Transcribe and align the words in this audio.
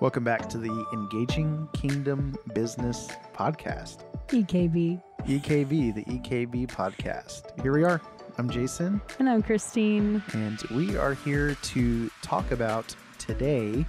Welcome 0.00 0.24
back 0.24 0.48
to 0.48 0.58
the 0.58 0.86
Engaging 0.92 1.68
Kingdom 1.72 2.36
Business 2.54 3.08
Podcast, 3.34 4.04
EKB. 4.28 5.00
EKB, 5.26 5.94
the 5.94 6.04
EKB 6.04 6.66
podcast. 6.68 7.60
Here 7.62 7.72
we 7.72 7.84
are. 7.84 8.00
I'm 8.38 8.48
Jason, 8.48 9.02
And 9.18 9.28
I'm 9.28 9.42
Christine. 9.42 10.22
and 10.32 10.58
we 10.70 10.96
are 10.96 11.12
here 11.14 11.54
to 11.54 12.10
talk 12.22 12.50
about 12.52 12.94
today 13.18 13.84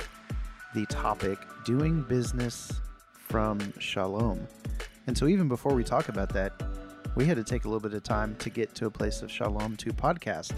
the 0.76 0.86
topic 0.88 1.38
doing 1.64 2.02
business 2.04 2.82
from 3.14 3.60
Shalom. 3.80 4.46
And 5.08 5.18
so, 5.18 5.28
even 5.28 5.48
before 5.48 5.74
we 5.74 5.84
talk 5.84 6.10
about 6.10 6.30
that, 6.34 6.62
we 7.16 7.26
had 7.26 7.38
to 7.38 7.44
take 7.44 7.64
a 7.66 7.68
little 7.68 7.80
bit 7.82 7.94
of 7.94 8.04
time 8.04 8.36
to 8.40 8.50
get 8.50 8.76
to 8.76 8.86
a 8.88 8.92
place 8.92 9.22
of 9.22 9.32
Shalom 9.32 9.78
to 9.78 9.92
podcast 9.92 10.52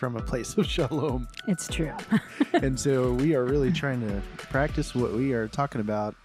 from 0.00 0.16
a 0.16 0.22
place 0.22 0.56
of 0.56 0.64
Shalom. 0.70 1.28
It's 1.46 1.68
true. 1.68 1.92
and 2.54 2.80
so 2.80 3.12
we 3.12 3.34
are 3.34 3.44
really 3.44 3.70
trying 3.70 4.00
to 4.00 4.22
practice 4.38 4.94
what 4.94 5.12
we 5.12 5.34
are 5.34 5.46
talking 5.46 5.82
about 5.82 6.16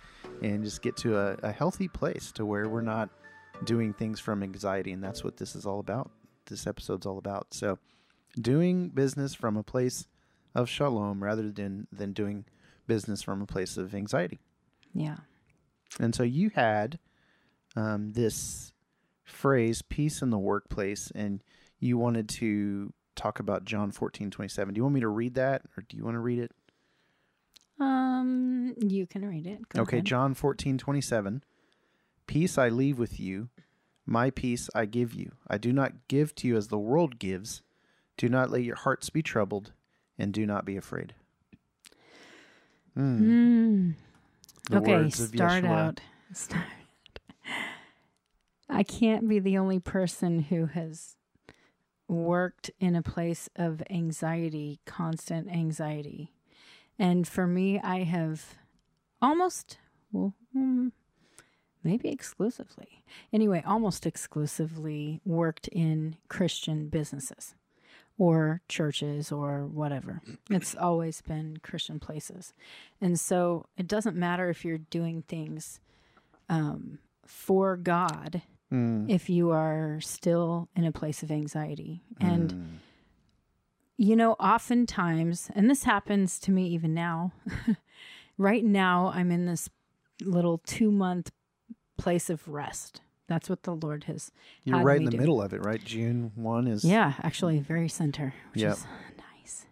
and 0.42 0.64
just 0.64 0.82
get 0.82 0.96
to 0.98 1.18
a, 1.18 1.36
a 1.44 1.52
healthy 1.52 1.90
place 1.90 2.32
to 2.32 2.46
where 2.46 2.70
we're 2.70 2.80
not 2.80 3.10
doing 3.66 3.94
things 3.94 4.22
from 4.22 4.44
anxiety 4.44 4.94
and 4.94 5.04
that's 5.04 5.26
what 5.26 5.36
this 5.38 5.56
is 5.56 5.66
all 5.66 5.80
about 5.80 6.10
this 6.48 6.68
episode's 6.68 7.06
all 7.06 7.18
about 7.18 7.48
so 7.52 7.80
doing 8.42 8.90
business 8.90 9.34
from 9.34 9.56
a 9.56 9.64
place 9.64 10.08
of 10.54 10.68
shalom 10.68 11.24
rather 11.24 11.50
than 11.50 11.88
than 11.90 12.12
doing 12.12 12.44
business 12.86 13.22
from 13.22 13.42
a 13.42 13.46
place 13.46 13.78
of 13.78 13.96
anxiety 13.96 14.40
yeah. 14.94 15.16
and 16.02 16.14
so 16.14 16.22
you 16.22 16.52
had 16.54 17.00
um, 17.78 18.12
this 18.12 18.74
phrase 19.24 19.82
peace 19.82 20.22
in 20.22 20.32
the 20.32 20.38
workplace 20.38 21.14
and 21.16 21.42
you 21.80 21.98
wanted 21.98 22.28
to 22.28 22.94
talk 23.16 23.40
about 23.40 23.66
john 23.66 23.92
14 23.92 24.30
27 24.32 24.74
do 24.74 24.80
you 24.80 24.84
want 24.84 24.94
me 24.96 25.02
to 25.02 25.08
read 25.08 25.35
that 25.35 25.62
or 25.77 25.84
do 25.88 25.96
you 25.98 26.04
want 26.04 26.16
to 26.16 26.20
read 26.20 26.40
it 26.40 26.52
Um, 27.80 28.74
you 28.80 29.05
can 29.05 29.26
read 29.27 29.46
it. 29.48 29.68
Go 29.70 29.82
okay, 29.82 29.98
ahead. 29.98 30.05
John 30.05 30.34
14, 30.34 30.77
27. 30.77 31.43
Peace 32.27 32.58
I 32.58 32.70
leave 32.70 32.98
with 32.98 33.20
you, 33.20 33.49
my 34.05 34.30
peace 34.30 34.70
I 34.74 34.86
give 34.86 35.13
you. 35.13 35.34
I 35.48 35.58
do 35.58 35.74
not 35.74 36.08
give 36.08 36.34
to 36.36 36.48
you 36.48 36.55
as 36.55 36.70
the 36.70 36.77
world 36.80 37.20
gives. 37.20 37.62
Do 38.18 38.30
not 38.30 38.49
let 38.49 38.63
your 38.63 38.77
hearts 38.77 39.10
be 39.10 39.21
troubled, 39.21 39.74
and 40.18 40.32
do 40.34 40.46
not 40.46 40.63
be 40.63 40.77
afraid. 40.77 41.16
Mm, 42.98 43.20
Mm. 43.20 43.96
the 44.70 44.77
Okay, 44.77 44.91
words 44.93 45.20
of 45.20 45.27
start 45.27 45.66
out. 45.66 45.99
Start. 46.34 46.63
I 48.70 48.84
can't 48.84 49.27
be 49.27 49.40
the 49.40 49.58
only 49.58 49.80
person 49.80 50.40
who 50.40 50.66
has 50.68 51.18
worked 52.08 52.72
in 52.80 52.96
a 52.96 53.02
place 53.02 53.50
of 53.56 53.82
anxiety, 53.90 54.80
constant 54.86 55.50
anxiety. 55.50 56.32
And 56.98 57.28
for 57.28 57.48
me, 57.48 57.80
I 57.80 58.04
have 58.04 58.56
almost, 59.22 59.78
well, 60.12 60.34
mm, 60.56 60.92
maybe 61.84 62.10
exclusively, 62.10 63.04
anyway, 63.34 63.64
almost 63.66 64.06
exclusively 64.06 65.22
worked 65.26 65.68
in 65.70 66.18
Christian 66.30 66.88
businesses 66.88 67.56
or 68.18 68.62
churches 68.70 69.31
or 69.31 69.66
whatever. 69.66 70.22
It's 70.50 70.76
always 70.76 71.22
been 71.22 71.58
Christian 71.62 72.00
places. 72.00 72.53
And 73.02 73.20
so 73.20 73.66
it 73.78 73.88
doesn't 73.88 74.16
matter 74.16 74.50
if 74.50 74.64
you're 74.64 74.78
doing 74.78 75.24
things 75.28 75.80
um, 76.50 77.00
for 77.26 77.76
God 77.76 78.42
Mm, 78.75 79.09
if 79.09 79.29
you 79.29 79.51
are 79.51 80.00
still 80.01 80.69
in 80.75 80.84
a 80.85 80.91
place 80.91 81.23
of 81.23 81.31
anxiety. 81.31 82.01
And, 82.19 82.53
mm, 82.53 82.66
you 83.97 84.16
know, 84.16 84.34
oftentimes, 84.34 85.50
and 85.56 85.69
this 85.69 85.84
happens 85.84 86.40
to 86.40 86.51
me 86.51 86.68
even 86.68 86.94
now, 86.94 87.31
right 88.38 88.64
now, 88.64 89.12
I'm 89.14 89.31
in 89.31 89.46
this 89.46 89.69
little 90.22 90.58
two 90.66 90.91
month 90.91 91.31
place 91.97 92.30
of 92.30 92.47
rest. 92.47 93.02
That's 93.28 93.50
what 93.50 93.64
the 93.64 93.75
Lord 93.75 94.03
has. 94.03 94.31
you're 94.64 94.81
right 94.81 94.97
in 94.97 95.06
the 95.06 95.12
do. 95.12 95.18
middle 95.18 95.41
of 95.41 95.53
it, 95.53 95.64
right? 95.66 95.84
June 95.84 96.31
1 96.35 96.68
is. 96.68 96.84
Yeah, 96.84 97.14
actually, 97.24 97.59
very 97.59 97.90
center, 97.90 98.34
which 98.53 98.62
Yep. 98.62 98.74
is 98.74 98.85
nice. 99.18 99.66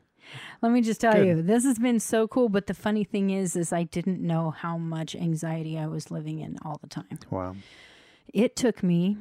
Let 0.63 0.71
me 0.71 0.81
just 0.81 1.01
tell 1.01 1.13
Good. 1.13 1.27
you, 1.27 1.41
this 1.43 1.63
has 1.63 1.77
been 1.77 1.99
so 1.99 2.27
cool. 2.27 2.49
But 2.49 2.65
the 2.65 2.73
funny 2.73 3.03
thing 3.03 3.29
is, 3.29 3.55
is 3.55 3.71
I 3.71 3.83
didn't 3.83 4.21
know 4.21 4.49
how 4.49 4.77
much 4.79 5.15
anxiety 5.15 5.77
I 5.77 5.85
was 5.85 6.09
living 6.09 6.39
in 6.39 6.57
all 6.65 6.79
the 6.81 6.87
time. 6.87 7.19
Wow. 7.29 7.55
It 8.33 8.55
took 8.55 8.81
me 8.83 9.17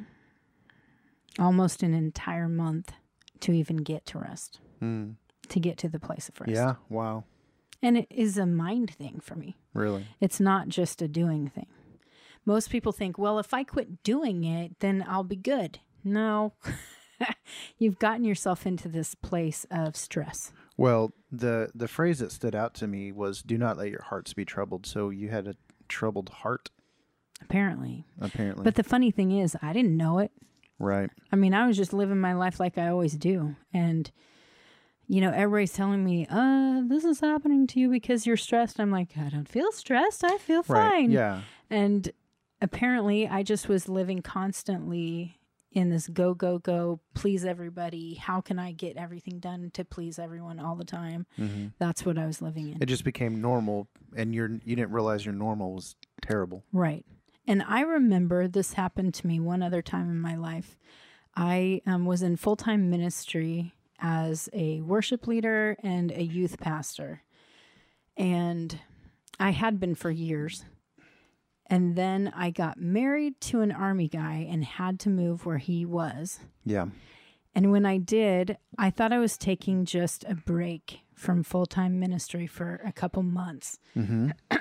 almost 1.38 1.82
an 1.82 1.94
entire 1.94 2.48
month 2.48 2.92
to 3.40 3.52
even 3.52 3.78
get 3.78 4.06
to 4.06 4.18
rest, 4.18 4.60
Mm, 4.80 5.14
to 5.48 5.60
get 5.60 5.76
to 5.78 5.88
the 5.88 6.00
place 6.00 6.28
of 6.28 6.40
rest. 6.40 6.52
yeah. 6.52 6.74
Wow. 6.88 7.24
and 7.82 7.96
it 7.98 8.06
is 8.10 8.38
a 8.38 8.46
mind 8.46 8.90
thing 8.90 9.18
for 9.20 9.34
me. 9.34 9.56
Really. 9.74 10.06
It's 10.20 10.38
not 10.40 10.68
just 10.68 11.02
a 11.02 11.08
doing 11.08 11.48
thing. 11.48 11.66
Most 12.46 12.70
people 12.70 12.92
think, 12.92 13.18
well, 13.18 13.38
if 13.40 13.52
I 13.54 13.64
quit 13.64 14.02
doing 14.04 14.44
it, 14.44 14.78
then 14.80 15.04
I'll 15.08 15.24
be 15.24 15.36
good. 15.36 15.80
No. 16.04 16.54
You've 17.78 17.98
gotten 17.98 18.24
yourself 18.24 18.66
into 18.66 18.88
this 18.88 19.14
place 19.14 19.64
of 19.70 19.96
stress. 19.96 20.52
Well, 20.76 21.12
the 21.30 21.70
the 21.74 21.86
phrase 21.88 22.18
that 22.20 22.32
stood 22.32 22.54
out 22.54 22.74
to 22.74 22.86
me 22.88 23.12
was 23.12 23.42
"Do 23.42 23.56
not 23.58 23.76
let 23.76 23.90
your 23.90 24.02
hearts 24.02 24.32
be 24.34 24.44
troubled." 24.44 24.86
So 24.86 25.10
you 25.10 25.28
had 25.28 25.46
a 25.46 25.54
troubled 25.88 26.30
heart, 26.30 26.70
apparently. 27.44 28.06
apparently. 28.20 28.64
But 28.64 28.74
the 28.76 28.82
funny 28.84 29.10
thing 29.10 29.32
is, 29.32 29.56
I 29.62 29.72
didn't 29.72 29.96
know 29.96 30.18
it. 30.18 30.30
right. 30.78 31.10
I 31.30 31.36
mean, 31.36 31.54
I 31.54 31.66
was 31.66 31.76
just 31.76 31.92
living 31.92 32.20
my 32.20 32.32
life 32.34 32.58
like 32.60 32.76
I 32.78 32.88
always 32.88 33.14
do. 33.16 33.56
And, 33.72 34.10
you 35.08 35.20
know, 35.20 35.30
everybody's 35.30 35.72
telling 35.72 36.04
me, 36.04 36.26
uh, 36.30 36.82
this 36.86 37.04
is 37.04 37.20
happening 37.20 37.66
to 37.68 37.80
you 37.80 37.88
because 37.90 38.26
you're 38.26 38.36
stressed. 38.36 38.78
I'm 38.80 38.90
like, 38.90 39.10
I 39.18 39.28
don't 39.28 39.48
feel 39.48 39.72
stressed. 39.72 40.24
I 40.24 40.38
feel 40.38 40.62
Right. 40.68 40.90
fine. 40.90 41.10
Yeah. 41.10 41.40
And 41.70 42.10
apparently, 42.60 43.26
I 43.28 43.42
just 43.42 43.68
was 43.68 43.88
living 43.88 44.22
constantly 44.22 45.38
in 45.74 45.88
this 45.88 46.06
go, 46.08 46.34
go, 46.34 46.58
go, 46.58 47.00
please 47.14 47.46
everybody. 47.46 48.14
How 48.14 48.42
can 48.42 48.58
I 48.58 48.72
get 48.72 48.98
everything 48.98 49.38
done 49.38 49.70
to 49.72 49.84
please 49.86 50.18
everyone 50.18 50.58
all 50.60 50.76
the 50.76 50.84
time? 50.84 51.26
hmm 51.36 51.68
That's 51.78 52.04
what 52.04 52.18
I 52.18 52.26
was 52.26 52.42
living 52.42 52.68
in. 52.68 52.82
It 52.82 52.86
just 52.86 53.04
became 53.04 53.40
normal, 53.40 53.88
and 54.14 54.34
you're 54.34 54.50
you 54.66 54.76
didn't 54.76 54.90
realize 54.92 55.24
your 55.24 55.34
normal 55.34 55.72
was 55.72 55.96
terrible. 56.20 56.62
Right. 56.74 57.06
And 57.46 57.62
I 57.62 57.80
remember 57.80 58.46
this 58.46 58.74
happened 58.74 59.14
to 59.14 59.26
me 59.26 59.40
one 59.40 59.62
other 59.62 59.82
time 59.82 60.10
in 60.10 60.20
my 60.20 60.36
life. 60.36 60.78
I 61.34 61.80
um, 61.86 62.04
was 62.04 62.22
in 62.22 62.36
full 62.36 62.56
time 62.56 62.90
ministry 62.90 63.74
as 63.98 64.48
a 64.52 64.80
worship 64.80 65.26
leader 65.26 65.76
and 65.82 66.10
a 66.12 66.22
youth 66.22 66.58
pastor. 66.58 67.22
And 68.16 68.78
I 69.40 69.50
had 69.50 69.80
been 69.80 69.94
for 69.94 70.10
years. 70.10 70.64
And 71.66 71.96
then 71.96 72.32
I 72.36 72.50
got 72.50 72.78
married 72.78 73.40
to 73.42 73.62
an 73.62 73.72
army 73.72 74.08
guy 74.08 74.46
and 74.48 74.64
had 74.64 75.00
to 75.00 75.08
move 75.08 75.46
where 75.46 75.58
he 75.58 75.86
was. 75.86 76.40
Yeah. 76.64 76.86
And 77.54 77.70
when 77.70 77.86
I 77.86 77.98
did, 77.98 78.58
I 78.78 78.90
thought 78.90 79.12
I 79.12 79.18
was 79.18 79.38
taking 79.38 79.84
just 79.84 80.24
a 80.24 80.34
break 80.34 81.00
from 81.14 81.42
full 81.42 81.66
time 81.66 81.98
ministry 81.98 82.46
for 82.46 82.80
a 82.84 82.92
couple 82.92 83.22
months. 83.22 83.78
Mm-hmm. 83.96 84.30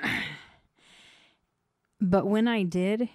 But 2.04 2.26
when 2.26 2.48
I 2.48 2.64
did, 2.64 3.08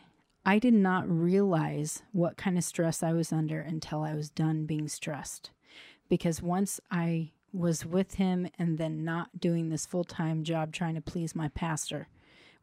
I 0.46 0.60
did 0.60 0.74
not 0.74 1.10
realize 1.10 2.04
what 2.14 2.38
kind 2.38 2.58
of 2.58 2.64
stress 2.64 3.04
I 3.04 3.12
was 3.14 3.34
under 3.34 3.60
until 3.60 4.02
I 4.04 4.14
was 4.16 4.30
done 4.30 4.66
being 4.66 4.88
stressed. 4.88 5.52
Because 6.10 6.42
once 6.42 6.80
I 6.90 7.32
was 7.52 7.86
with 7.86 8.16
him 8.16 8.48
and 8.58 8.78
then 8.78 9.04
not 9.04 9.40
doing 9.40 9.68
this 9.70 9.86
full 9.86 10.06
time 10.06 10.44
job 10.44 10.72
trying 10.72 10.96
to 10.96 11.02
please 11.02 11.36
my 11.36 11.50
pastor, 11.50 12.08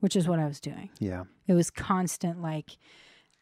which 0.01 0.17
is 0.17 0.27
what 0.27 0.39
I 0.39 0.47
was 0.47 0.61
doing, 0.61 0.89
Yeah. 0.99 1.25
it 1.47 1.53
was 1.53 1.71
constant 1.71 2.41
like, 2.41 2.79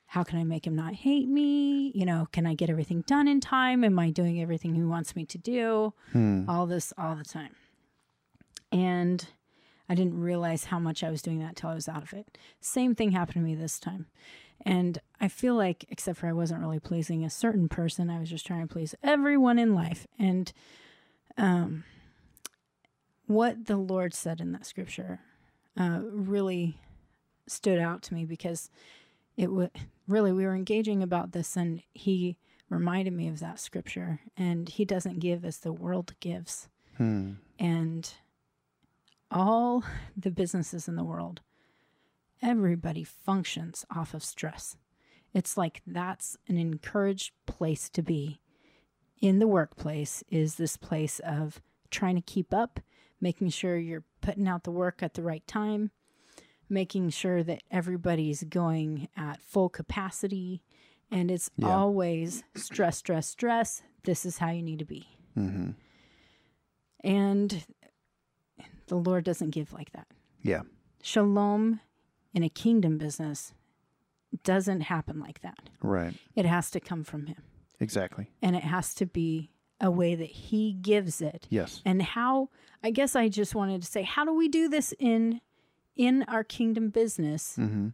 how 0.06 0.24
can 0.24 0.38
I 0.40 0.44
make 0.44 0.66
him 0.66 0.74
not 0.74 0.92
hate 0.94 1.28
me? 1.28 1.92
You 1.94 2.04
know, 2.04 2.26
can 2.32 2.46
I 2.46 2.54
get 2.54 2.68
everything 2.68 3.02
done 3.02 3.28
in 3.28 3.40
time? 3.40 3.84
Am 3.84 3.98
I 3.98 4.10
doing 4.10 4.40
everything 4.42 4.74
he 4.74 4.82
wants 4.82 5.14
me 5.16 5.24
to 5.26 5.38
do? 5.38 5.94
Hmm. 6.12 6.44
all 6.48 6.66
this 6.66 6.92
all 6.98 7.14
the 7.14 7.24
time. 7.24 7.54
And 8.72 9.24
I 9.92 9.94
didn't 9.94 10.18
realize 10.18 10.64
how 10.64 10.78
much 10.78 11.04
I 11.04 11.10
was 11.10 11.20
doing 11.20 11.40
that 11.40 11.54
till 11.54 11.68
I 11.68 11.74
was 11.74 11.86
out 11.86 12.02
of 12.02 12.14
it. 12.14 12.38
Same 12.62 12.94
thing 12.94 13.12
happened 13.12 13.34
to 13.34 13.40
me 13.40 13.54
this 13.54 13.78
time. 13.78 14.06
And 14.64 14.98
I 15.20 15.28
feel 15.28 15.54
like, 15.54 15.84
except 15.90 16.20
for 16.20 16.28
I 16.28 16.32
wasn't 16.32 16.62
really 16.62 16.80
pleasing 16.80 17.26
a 17.26 17.28
certain 17.28 17.68
person, 17.68 18.08
I 18.08 18.18
was 18.18 18.30
just 18.30 18.46
trying 18.46 18.66
to 18.66 18.72
please 18.72 18.94
everyone 19.02 19.58
in 19.58 19.74
life. 19.74 20.06
And 20.18 20.50
um, 21.36 21.84
what 23.26 23.66
the 23.66 23.76
Lord 23.76 24.14
said 24.14 24.40
in 24.40 24.52
that 24.52 24.64
scripture 24.64 25.20
uh, 25.78 26.00
really 26.10 26.78
stood 27.46 27.78
out 27.78 28.00
to 28.04 28.14
me 28.14 28.24
because 28.24 28.70
it 29.36 29.52
was 29.52 29.68
really, 30.08 30.32
we 30.32 30.46
were 30.46 30.54
engaging 30.54 31.02
about 31.02 31.32
this, 31.32 31.54
and 31.54 31.82
He 31.92 32.38
reminded 32.70 33.12
me 33.12 33.28
of 33.28 33.40
that 33.40 33.60
scripture. 33.60 34.20
And 34.38 34.70
He 34.70 34.86
doesn't 34.86 35.18
give 35.18 35.44
as 35.44 35.58
the 35.58 35.72
world 35.74 36.14
gives. 36.20 36.68
Hmm. 36.96 37.32
And 37.58 38.10
all 39.32 39.84
the 40.16 40.30
businesses 40.30 40.88
in 40.88 40.96
the 40.96 41.04
world, 41.04 41.40
everybody 42.40 43.04
functions 43.04 43.84
off 43.94 44.14
of 44.14 44.24
stress. 44.24 44.76
It's 45.34 45.56
like 45.56 45.82
that's 45.86 46.36
an 46.48 46.58
encouraged 46.58 47.32
place 47.46 47.88
to 47.90 48.02
be 48.02 48.40
in 49.20 49.38
the 49.38 49.46
workplace 49.46 50.22
is 50.28 50.56
this 50.56 50.76
place 50.76 51.20
of 51.20 51.62
trying 51.90 52.16
to 52.16 52.20
keep 52.22 52.52
up, 52.52 52.80
making 53.20 53.48
sure 53.50 53.78
you're 53.78 54.04
putting 54.20 54.48
out 54.48 54.64
the 54.64 54.70
work 54.72 55.02
at 55.02 55.14
the 55.14 55.22
right 55.22 55.46
time, 55.46 55.90
making 56.68 57.08
sure 57.10 57.42
that 57.44 57.62
everybody's 57.70 58.42
going 58.42 59.08
at 59.16 59.40
full 59.40 59.68
capacity. 59.68 60.62
And 61.10 61.30
it's 61.30 61.50
Yeah. 61.56 61.68
always 61.68 62.42
stress, 62.56 62.98
stress, 62.98 63.28
stress. 63.28 63.82
This 64.02 64.26
is 64.26 64.38
how 64.38 64.50
you 64.50 64.62
need 64.62 64.80
to 64.80 64.84
be. 64.84 65.06
Mm-hmm. 65.36 65.70
And 67.04 67.64
the 68.92 68.98
Lord 68.98 69.24
doesn't 69.24 69.52
give 69.52 69.72
like 69.72 69.90
that. 69.92 70.06
Yeah. 70.42 70.62
Shalom 71.02 71.80
in 72.34 72.42
a 72.42 72.50
kingdom 72.50 72.98
business 72.98 73.54
doesn't 74.44 74.82
happen 74.82 75.18
like 75.18 75.40
that. 75.40 75.70
Right. 75.80 76.12
It 76.36 76.44
has 76.44 76.70
to 76.72 76.80
come 76.80 77.02
from 77.02 77.24
Him. 77.24 77.42
Exactly. 77.80 78.28
And 78.42 78.54
it 78.54 78.64
has 78.64 78.92
to 78.96 79.06
be 79.06 79.50
a 79.80 79.90
way 79.90 80.14
that 80.14 80.28
He 80.28 80.74
gives 80.74 81.22
it. 81.22 81.46
Yes. 81.48 81.80
And 81.86 82.02
how, 82.02 82.50
I 82.84 82.90
guess 82.90 83.16
I 83.16 83.30
just 83.30 83.54
wanted 83.54 83.80
to 83.80 83.88
say, 83.88 84.02
how 84.02 84.26
do 84.26 84.34
we 84.34 84.46
do 84.46 84.68
this 84.68 84.92
in 84.98 85.40
in 85.96 86.24
our 86.28 86.44
kingdom 86.44 86.90
business? 86.90 87.56
Mm-hmm. 87.58 87.88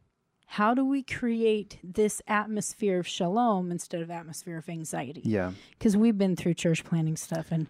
How 0.46 0.74
do 0.74 0.84
we 0.84 1.04
create 1.04 1.78
this 1.84 2.20
atmosphere 2.26 2.98
of 2.98 3.06
shalom 3.06 3.70
instead 3.70 4.02
of 4.02 4.10
atmosphere 4.10 4.58
of 4.58 4.68
anxiety? 4.68 5.22
Yeah. 5.24 5.52
Because 5.78 5.96
we've 5.96 6.18
been 6.18 6.34
through 6.34 6.54
church 6.54 6.84
planting 6.84 7.16
stuff 7.16 7.52
and 7.52 7.68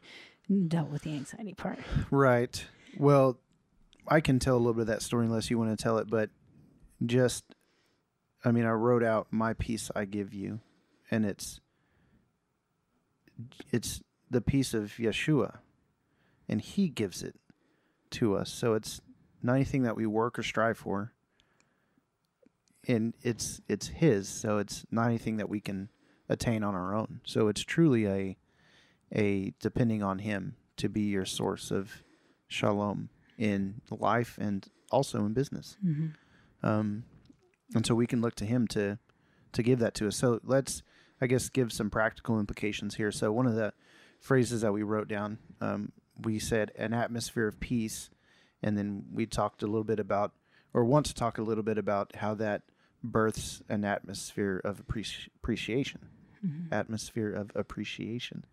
dealt 0.67 0.89
with 0.89 1.03
the 1.03 1.13
anxiety 1.13 1.53
part. 1.53 1.79
Right. 2.11 2.65
Well, 2.97 3.39
I 4.07 4.21
can 4.21 4.39
tell 4.39 4.57
a 4.57 4.59
little 4.59 4.75
bit 4.75 4.83
of 4.83 4.87
that 4.89 5.03
story 5.03 5.27
unless 5.27 5.51
you 5.51 5.59
want 5.59 5.77
to 5.77 5.83
tell 5.83 5.99
it, 5.99 6.09
but 6.09 6.31
just, 7.05 7.45
I 8.45 8.51
mean, 8.51 8.65
I 8.65 8.71
wrote 8.71 9.05
out 9.05 9.29
my 9.31 9.53
peace 9.53 9.91
I 9.95 10.05
give 10.05 10.33
you, 10.33 10.61
and 11.11 11.25
it's, 11.25 11.61
it's 13.71 14.01
the 14.31 14.41
peace 14.41 14.75
of 14.75 14.95
Yeshua, 14.99 15.59
and 16.49 16.61
He 16.61 16.89
gives 16.89 17.23
it 17.23 17.37
to 18.13 18.37
us. 18.37 18.51
So 18.51 18.75
it's 18.75 19.01
not 19.43 19.55
anything 19.55 19.83
that 19.83 19.97
we 19.97 20.07
work 20.07 20.39
or 20.39 20.43
strive 20.43 20.79
for, 20.79 21.13
and 22.87 23.15
it's 23.23 23.61
it's 23.69 23.89
His. 23.89 24.29
So 24.29 24.59
it's 24.59 24.85
not 24.91 25.07
anything 25.09 25.37
that 25.37 25.49
we 25.49 25.61
can 25.61 25.91
attain 26.29 26.65
on 26.65 26.75
our 26.75 26.95
own. 26.95 27.21
So 27.25 27.49
it's 27.49 27.63
truly 27.63 28.07
a, 28.07 28.37
a 29.15 29.53
depending 29.61 30.03
on 30.03 30.21
Him 30.21 30.57
to 30.79 30.89
be 30.89 31.03
your 31.03 31.25
source 31.25 31.71
of 31.71 32.03
shalom 32.49 33.09
in 33.39 33.81
life 33.91 34.37
and 34.41 34.67
also 34.91 35.25
in 35.25 35.33
business. 35.35 35.77
Um, 36.63 37.05
and 37.75 37.87
so 37.87 37.95
we 37.95 38.07
can 38.07 38.21
look 38.21 38.35
to 38.37 38.45
Him 38.45 38.67
to 38.69 38.99
to 39.53 39.63
give 39.63 39.79
that 39.79 39.95
to 39.95 40.09
us. 40.09 40.17
So 40.17 40.41
let's, 40.45 40.83
I 41.21 41.27
guess, 41.27 41.49
give 41.49 41.73
some 41.73 41.89
practical 41.91 42.39
implications 42.39 42.97
here. 42.97 43.11
So 43.13 43.33
one 43.33 43.47
of 43.47 43.55
the 43.55 43.73
phrases 44.21 44.61
that 44.63 44.73
we 44.73 44.83
wrote 44.83 45.09
down, 45.09 45.39
um, 45.61 45.93
we 46.23 46.39
said 46.39 46.73
an 46.77 46.93
atmosphere 46.93 47.47
of 47.49 47.59
peace, 47.61 48.11
and 48.63 48.77
then 48.77 49.05
we 49.13 49.25
talked 49.25 49.63
a 49.63 49.67
little 49.67 49.85
bit 49.85 50.01
about, 50.01 50.33
or 50.75 50.85
want 50.85 51.07
to 51.07 51.15
talk 51.15 51.39
a 51.39 51.43
little 51.43 51.63
bit 51.65 51.79
about 51.79 52.17
how 52.17 52.35
that 52.35 52.63
births 53.03 53.63
an 53.69 53.85
atmosphere 53.85 54.61
of 54.65 54.83
appreci- 54.87 55.29
appreciation. 55.37 56.09
Atmosphere 56.73 57.33
of 57.33 57.51
appreciation. 57.55 58.45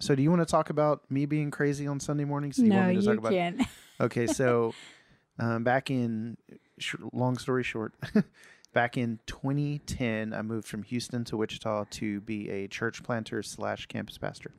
So, 0.00 0.14
do 0.14 0.22
you 0.22 0.30
want 0.30 0.42
to 0.42 0.46
talk 0.46 0.70
about 0.70 1.08
me 1.10 1.26
being 1.26 1.50
crazy 1.50 1.86
on 1.86 2.00
Sunday 2.00 2.24
mornings? 2.24 2.56
Do 2.56 2.64
you 2.64 2.70
no, 2.70 2.76
want 2.76 2.88
me 2.88 2.94
to 2.94 3.00
you 3.00 3.06
talk 3.06 3.18
about 3.18 3.32
can't. 3.32 3.62
Okay, 4.00 4.26
so 4.26 4.74
um, 5.38 5.64
back 5.64 5.90
in 5.90 6.36
sh- 6.78 6.96
long 7.12 7.38
story 7.38 7.62
short, 7.62 7.94
back 8.72 8.96
in 8.96 9.20
2010, 9.26 10.32
I 10.32 10.42
moved 10.42 10.66
from 10.66 10.82
Houston 10.82 11.24
to 11.24 11.36
Wichita 11.36 11.84
to 11.90 12.20
be 12.20 12.50
a 12.50 12.68
church 12.68 13.02
planter 13.02 13.42
slash 13.42 13.86
campus 13.86 14.18
pastor. 14.18 14.52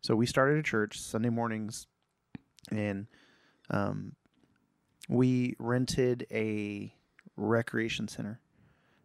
So 0.00 0.14
we 0.14 0.26
started 0.26 0.58
a 0.58 0.62
church 0.62 1.00
Sunday 1.00 1.30
mornings, 1.30 1.86
and 2.70 3.06
um, 3.70 4.14
we 5.08 5.56
rented 5.58 6.26
a 6.30 6.94
recreation 7.36 8.06
center, 8.08 8.40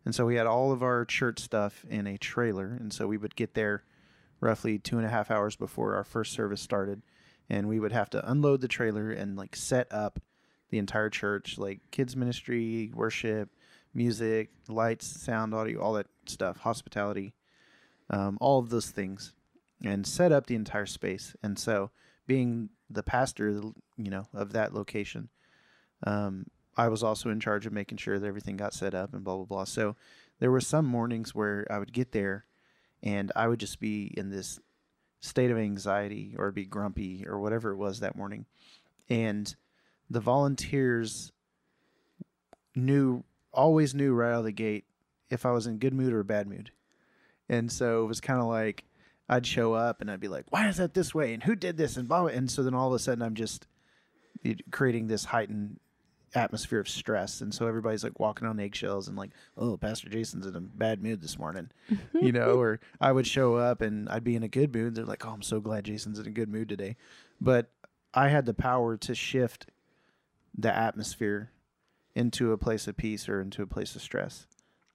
and 0.06 0.14
so 0.14 0.26
we 0.26 0.36
had 0.36 0.46
all 0.46 0.72
of 0.72 0.84
our 0.84 1.06
church 1.06 1.40
stuff 1.40 1.86
in 1.90 2.06
a 2.06 2.18
trailer, 2.18 2.78
and 2.80 2.94
so 2.94 3.08
we 3.08 3.18
would 3.18 3.36
get 3.36 3.56
there 3.56 3.84
roughly 4.40 4.80
two 4.80 4.98
and 4.98 5.06
a 5.06 5.10
half 5.10 5.32
hours 5.32 5.56
before 5.56 5.96
our 5.96 6.04
first 6.04 6.34
service 6.34 6.62
started. 6.62 7.02
And 7.50 7.68
we 7.68 7.80
would 7.80 7.92
have 7.92 8.10
to 8.12 8.32
unload 8.32 8.62
the 8.62 8.68
trailer 8.68 9.12
and 9.12 9.36
like 9.36 9.56
set 9.56 9.92
up 9.92 10.20
the 10.70 10.78
entire 10.78 11.10
church 11.10 11.58
like 11.58 11.80
kids 11.92 12.16
ministry 12.16 12.92
worship 12.94 13.50
music 13.94 14.50
lights 14.68 15.08
sound 15.08 15.54
audio 15.54 15.82
all 15.82 15.94
that 15.94 16.06
stuff 16.28 16.58
hospitality 16.58 17.34
um, 18.12 18.38
all 18.40 18.60
of 18.60 18.70
those 18.70 18.92
things 18.92 19.34
and 19.84 20.06
set 20.06 20.32
up 20.32 20.48
the 20.48 20.56
entire 20.56 20.86
space. 20.86 21.36
And 21.42 21.58
so 21.58 21.92
being 22.28 22.70
the 22.90 23.04
pastor 23.04 23.62
you 23.98 24.10
know 24.10 24.28
of 24.34 24.54
that 24.54 24.74
location 24.74 25.30
um, 26.08 26.46
i 26.78 26.88
was 26.88 27.04
also 27.04 27.30
in 27.30 27.40
charge 27.40 27.68
of 27.68 27.74
making 27.74 27.98
sure 27.98 28.18
that 28.18 28.26
everything 28.28 28.58
got 28.58 28.74
set 28.74 28.94
up 28.94 29.14
and 29.14 29.24
blah 29.24 29.36
blah 29.36 29.46
blah. 29.46 29.64
So 29.64 29.96
there 30.40 30.52
were 30.52 30.62
some 30.62 30.86
mornings 30.86 31.36
where 31.36 31.68
i 31.70 31.78
would 31.78 31.94
get 31.94 32.12
there 32.12 32.46
and 33.04 33.32
i 33.36 33.48
would 33.48 33.60
just 33.60 33.80
be 33.80 34.14
in 34.18 34.30
this 34.30 34.60
state 35.22 35.52
of 35.52 35.58
anxiety 35.58 36.36
or 36.38 36.52
be 36.52 36.66
grumpy 36.66 37.26
or 37.28 37.40
whatever 37.40 37.72
it 37.72 37.78
was 37.78 38.00
that 38.00 38.16
morning. 38.16 38.46
And 39.10 39.54
the 40.10 40.20
volunteers 40.20 41.32
knew, 42.76 43.24
always 43.52 43.94
knew 43.94 44.14
right 44.14 44.32
out 44.32 44.40
of 44.40 44.46
the 44.46 44.52
gate 44.52 44.86
if 45.30 45.46
I 45.46 45.52
was 45.52 45.68
in 45.68 45.78
good 45.78 45.94
mood 45.94 46.14
or 46.14 46.24
bad 46.24 46.48
mood. 46.48 46.72
And 47.50 47.72
so 47.72 48.04
it 48.04 48.08
was 48.08 48.22
kind 48.22 48.40
of 48.40 48.46
like 48.46 48.86
I'd 49.28 49.46
show 49.46 49.74
up 49.74 50.02
and 50.02 50.10
I'd 50.10 50.20
be 50.20 50.28
like, 50.28 50.46
why 50.50 50.68
is 50.68 50.78
that 50.78 50.94
this 50.94 51.14
way? 51.14 51.34
And 51.34 51.44
who 51.44 51.56
did 51.56 51.78
this? 51.78 51.98
And 51.98 52.08
blah, 52.08 52.22
blah. 52.22 52.30
And 52.30 52.50
so 52.50 52.64
then 52.64 52.74
all 52.74 52.88
of 52.88 52.94
a 52.94 53.00
sudden 53.00 53.22
I'm 53.22 53.36
just 53.36 53.68
creating 54.72 55.08
this 55.08 55.26
heightened 55.26 55.80
atmosphere 56.34 56.80
of 56.80 56.90
stress. 56.90 57.42
And 57.42 57.54
so 57.54 57.68
everybody's 57.68 58.04
like 58.04 58.20
walking 58.20 58.48
on 58.48 58.60
eggshells 58.60 59.08
and 59.08 59.18
like, 59.18 59.32
oh, 59.58 59.78
Pastor 59.78 60.10
Jason's 60.10 60.46
in 60.46 60.56
a 60.56 60.62
bad 60.62 61.02
mood 61.02 61.22
this 61.22 61.38
morning, 61.38 61.70
you 62.22 62.32
know, 62.32 62.60
or 62.60 62.80
I 63.00 63.12
would 63.12 63.28
show 63.28 63.56
up 63.56 63.82
and 63.82 64.10
I'd 64.10 64.24
be 64.24 64.36
in 64.36 64.44
a 64.44 64.48
good 64.48 64.74
mood. 64.74 64.96
They're 64.96 65.06
like, 65.06 65.26
oh, 65.26 65.32
I'm 65.32 65.42
so 65.42 65.60
glad 65.60 65.86
Jason's 65.86 66.20
in 66.20 66.28
a 66.28 66.32
good 66.32 66.50
mood 66.50 66.70
today. 66.70 66.96
But 67.42 67.70
I 68.14 68.30
had 68.30 68.46
the 68.46 68.54
power 68.54 68.98
to 68.98 69.16
shift 69.16 69.68
the 70.58 70.76
atmosphere 70.76 71.52
into 72.16 72.52
a 72.52 72.58
place 72.58 72.88
of 72.88 72.98
peace 72.98 73.30
or 73.30 73.40
into 73.40 73.62
a 73.62 73.68
place 73.68 73.96
of 73.96 74.02
stress, 74.02 74.48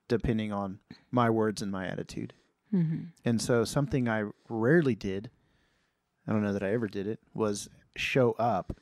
depending 0.09 0.53
on 0.53 0.79
my 1.11 1.31
words 1.31 1.63
and 1.63 1.71
my 1.71 1.87
attitude. 1.87 2.35
Mm-hmm. 2.75 3.05
And 3.25 3.41
so 3.41 3.65
something 3.65 4.09
I 4.09 4.25
rarely 4.49 4.95
did, 4.95 5.31
I 6.27 6.33
don't 6.33 6.43
know 6.43 6.53
that 6.53 6.63
I 6.63 6.73
ever 6.73 6.89
did 6.89 7.07
it, 7.07 7.21
was 7.33 7.69
show 7.97 8.33
up 8.33 8.77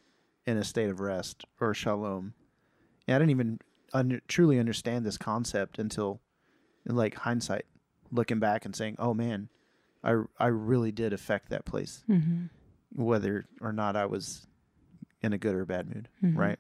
in 0.47 0.57
a 0.57 0.65
state 0.65 0.89
of 0.89 1.01
rest 1.01 1.45
or 1.61 1.75
shalom. 1.75 2.35
And 3.07 3.15
I 3.17 3.19
didn't 3.19 3.31
even 3.31 3.59
under, 3.93 4.21
truly 4.29 4.59
understand 4.59 5.05
this 5.05 5.19
concept 5.19 5.79
until 5.79 6.21
like 6.87 7.15
hindsight, 7.15 7.67
looking 8.11 8.39
back 8.39 8.65
and 8.65 8.75
saying, 8.75 8.97
"Oh 8.99 9.15
man, 9.15 9.49
I 10.03 10.23
I 10.39 10.47
really 10.47 10.93
did 10.93 11.13
affect 11.13 11.51
that 11.51 11.65
place, 11.65 12.05
Mm-hmm. 12.09 12.47
whether 13.03 13.45
or 13.61 13.73
not 13.73 13.97
I 13.97 14.07
was 14.07 14.47
in 15.23 15.33
a 15.33 15.39
good 15.39 15.55
or 15.55 15.65
bad 15.65 15.89
mood." 15.95 16.09
Mhm. 16.23 16.37
Right? 16.37 16.59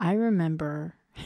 I 0.00 0.12
remember. 0.14 0.94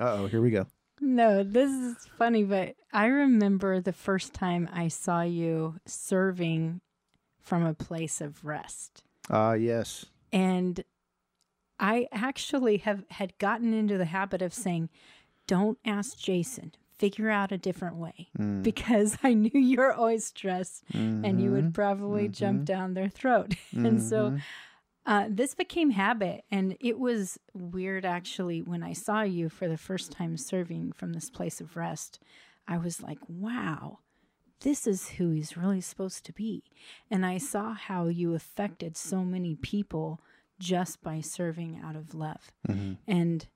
Uh 0.00 0.16
oh, 0.22 0.26
here 0.26 0.40
we 0.40 0.50
go. 0.50 0.66
No, 1.00 1.44
this 1.44 1.70
is 1.70 1.96
funny, 2.18 2.42
but 2.42 2.74
I 2.92 3.06
remember 3.06 3.80
the 3.80 3.92
first 3.92 4.34
time 4.34 4.68
I 4.72 4.88
saw 4.88 5.22
you 5.22 5.76
serving 5.86 6.80
from 7.40 7.64
a 7.64 7.74
place 7.74 8.20
of 8.20 8.44
rest. 8.44 9.04
Ah, 9.30 9.52
yes. 9.52 10.06
And 10.32 10.82
I 11.78 12.06
actually 12.12 12.78
have 12.78 13.04
had 13.10 13.36
gotten 13.38 13.72
into 13.74 13.98
the 13.98 14.04
habit 14.06 14.42
of 14.42 14.54
saying, 14.54 14.90
"Don't 15.46 15.78
ask 15.84 16.16
Jason. 16.18 16.72
Figure 16.98 17.30
out 17.30 17.50
a 17.52 17.58
different 17.58 17.96
way." 17.96 18.28
Mm. 18.38 18.62
Because 18.62 19.18
I 19.22 19.34
knew 19.34 19.50
you're 19.58 19.92
always 19.92 20.26
stressed 20.26 20.84
and 20.92 21.40
you 21.40 21.50
would 21.50 21.74
probably 21.74 22.28
jump 22.28 22.62
Mhm. 22.62 22.66
down 22.66 22.94
their 22.94 23.08
throat. 23.08 23.54
and 23.72 24.00
so 24.02 24.30
Mhm. 24.30 24.40
uh, 25.06 25.26
this 25.28 25.54
became 25.54 25.90
habit, 25.90 26.44
and 26.50 26.76
it 26.80 26.98
was 26.98 27.38
weird 27.52 28.04
actually 28.06 28.62
when 28.62 28.82
I 28.82 28.94
saw 28.94 29.20
you 29.22 29.48
for 29.50 29.68
the 29.68 29.76
first 29.76 30.12
time 30.12 30.36
serving 30.38 30.92
from 30.92 31.12
this 31.12 31.28
place 31.28 31.60
of 31.60 31.76
rest. 31.76 32.18
I 32.66 32.78
was 32.78 33.02
like, 33.02 33.18
wow, 33.28 33.98
this 34.60 34.86
is 34.86 35.10
who 35.10 35.30
he's 35.32 35.58
really 35.58 35.82
supposed 35.82 36.24
to 36.24 36.32
be. 36.32 36.62
And 37.10 37.26
I 37.26 37.36
saw 37.36 37.74
how 37.74 38.06
you 38.06 38.32
affected 38.34 38.96
so 38.96 39.22
many 39.24 39.56
people 39.56 40.20
just 40.58 41.02
by 41.02 41.20
serving 41.20 41.80
out 41.84 41.96
of 41.96 42.14
love. 42.14 42.52
Mhm. 42.68 42.98
And 43.06 43.48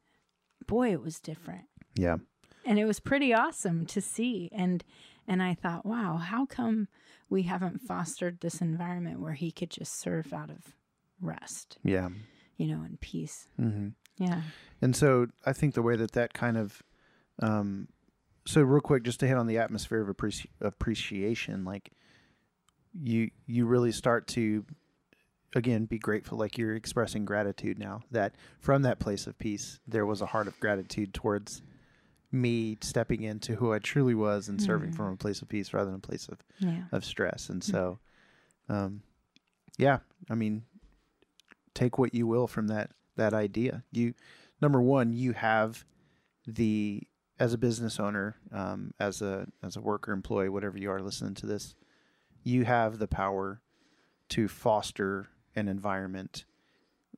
boy, 0.66 0.92
it 0.92 1.00
was 1.02 1.20
different. 1.20 1.66
yeah. 1.94 2.16
And 2.64 2.78
it 2.78 2.84
was 2.84 3.00
pretty 3.00 3.32
awesome 3.32 3.86
to 3.86 4.00
see. 4.00 4.50
And 4.52 4.84
and 5.26 5.42
I 5.42 5.54
thought, 5.54 5.84
wow, 5.86 6.16
how 6.16 6.44
come 6.46 6.88
we 7.30 7.42
haven't 7.42 7.80
fostered 7.82 8.40
this 8.40 8.60
environment 8.62 9.20
where 9.20 9.34
he 9.34 9.50
could 9.50 9.70
just 9.70 9.94
serve 9.98 10.32
out 10.32 10.48
of 10.50 10.74
rest, 11.20 11.78
Yeah. 11.82 12.08
you 12.56 12.66
know, 12.66 12.82
in 12.84 12.96
peace? 12.98 13.48
hmm 13.56 13.88
Yeah. 14.16 14.42
And 14.82 14.94
so 14.96 15.26
I 15.46 15.52
think 15.52 15.74
the 15.74 15.82
way 15.82 15.96
that 15.96 16.12
that 16.12 16.32
kind 16.34 16.56
of, 16.56 16.82
um, 17.40 17.88
so 18.46 18.62
real 18.62 18.80
quick, 18.80 19.02
just 19.02 19.20
to 19.20 19.26
hit 19.26 19.36
on 19.36 19.46
the 19.46 19.58
atmosphere 19.58 20.00
of 20.00 20.14
appreci- 20.14 20.46
appreciation, 20.60 21.64
like 21.64 21.92
you 22.94 23.30
you 23.46 23.66
really 23.66 23.92
start 23.92 24.26
to 24.28 24.64
again 25.54 25.86
be 25.86 25.98
grateful 25.98 26.36
like 26.38 26.58
you're 26.58 26.74
expressing 26.74 27.24
gratitude 27.24 27.78
now 27.78 28.00
that 28.10 28.34
from 28.60 28.82
that 28.82 28.98
place 28.98 29.26
of 29.26 29.38
peace 29.38 29.80
there 29.86 30.04
was 30.06 30.20
a 30.20 30.26
heart 30.26 30.46
of 30.46 30.58
gratitude 30.60 31.14
towards 31.14 31.62
me 32.30 32.76
stepping 32.82 33.22
into 33.22 33.54
who 33.56 33.72
I 33.72 33.78
truly 33.78 34.14
was 34.14 34.48
and 34.50 34.60
serving 34.60 34.90
Mhm. 34.90 34.94
from 34.96 35.12
a 35.14 35.16
place 35.16 35.40
of 35.40 35.48
peace 35.48 35.72
rather 35.72 35.86
than 35.90 35.96
a 36.00 36.06
place 36.06 36.28
of 36.28 36.38
Yeah. 36.58 36.84
of 36.92 37.02
stress. 37.04 37.48
And 37.48 37.64
so, 37.64 37.98
um, 38.68 39.02
yeah, 39.78 40.00
I 40.28 40.34
mean, 40.34 40.64
take 41.72 41.96
what 41.96 42.14
you 42.14 42.26
will 42.26 42.46
from 42.46 42.66
that 42.68 42.90
that 43.16 43.32
idea. 43.32 43.82
You, 43.90 44.12
number 44.60 44.80
one, 44.82 45.12
you 45.14 45.32
have 45.32 45.86
the 46.46 47.02
as 47.38 47.54
a 47.54 47.58
business 47.58 47.98
owner, 47.98 48.36
um, 48.52 48.92
as 49.00 49.22
a 49.22 49.48
as 49.62 49.76
a 49.76 49.80
worker, 49.80 50.12
employee, 50.12 50.50
whatever 50.50 50.76
you 50.76 50.90
are 50.90 51.00
listening 51.00 51.32
to 51.36 51.46
this, 51.46 51.74
you 52.44 52.66
have 52.66 52.98
the 52.98 53.08
power 53.08 53.62
to 54.28 54.48
foster 54.48 55.28
an 55.58 55.68
environment 55.68 56.44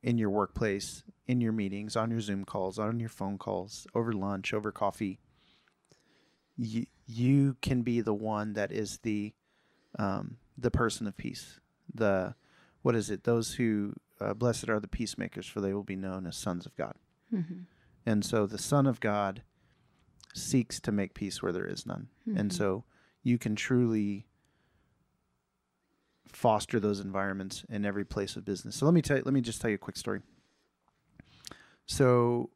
in 0.02 0.18
your 0.18 0.30
workplace, 0.30 1.04
in 1.28 1.40
your 1.40 1.52
meetings, 1.52 1.94
on 1.96 2.10
your 2.10 2.20
Zoom 2.20 2.44
calls, 2.44 2.78
on 2.78 2.98
your 2.98 3.08
phone 3.08 3.38
calls, 3.38 3.86
over 3.94 4.12
lunch, 4.12 4.52
over 4.54 4.72
coffee. 4.72 5.20
You 6.56 6.86
you 7.06 7.56
can 7.62 7.82
be 7.82 8.00
the 8.00 8.14
one 8.14 8.52
that 8.54 8.70
is 8.72 8.98
the 8.98 9.32
um, 9.98 10.36
the 10.56 10.70
person 10.70 11.06
of 11.06 11.16
peace. 11.16 11.60
The 11.94 12.34
what 12.82 12.94
is 12.94 13.10
it? 13.10 13.24
Those 13.24 13.54
who 13.54 13.94
uh, 14.20 14.34
blessed 14.34 14.68
are 14.68 14.80
the 14.80 14.88
peacemakers, 14.88 15.46
for 15.46 15.60
they 15.60 15.72
will 15.74 15.82
be 15.82 15.96
known 15.96 16.26
as 16.26 16.36
sons 16.36 16.66
of 16.66 16.76
God. 16.76 16.94
Mm-hmm. 17.32 17.60
And 18.06 18.24
so 18.24 18.46
the 18.46 18.58
Son 18.58 18.86
of 18.86 19.00
God 19.00 19.42
seeks 20.34 20.80
to 20.80 20.92
make 20.92 21.14
peace 21.14 21.42
where 21.42 21.52
there 21.52 21.66
is 21.66 21.84
none. 21.86 22.08
And 22.26 22.50
Mhm. 22.50 22.52
so 22.52 22.84
you 23.22 23.36
can 23.38 23.56
truly 23.56 24.26
foster 26.28 26.78
those 26.78 27.00
environments 27.00 27.64
in 27.68 27.84
every 27.84 28.04
place 28.04 28.36
of 28.36 28.44
business. 28.44 28.76
So 28.76 28.84
let 28.84 28.94
me 28.94 29.02
tell 29.02 29.16
you, 29.16 29.22
let 29.24 29.34
me 29.34 29.40
just 29.40 29.60
tell 29.60 29.70
you 29.70 29.76
a 29.76 29.78
quick 29.78 29.96
story. 29.96 30.20
So 31.86 32.50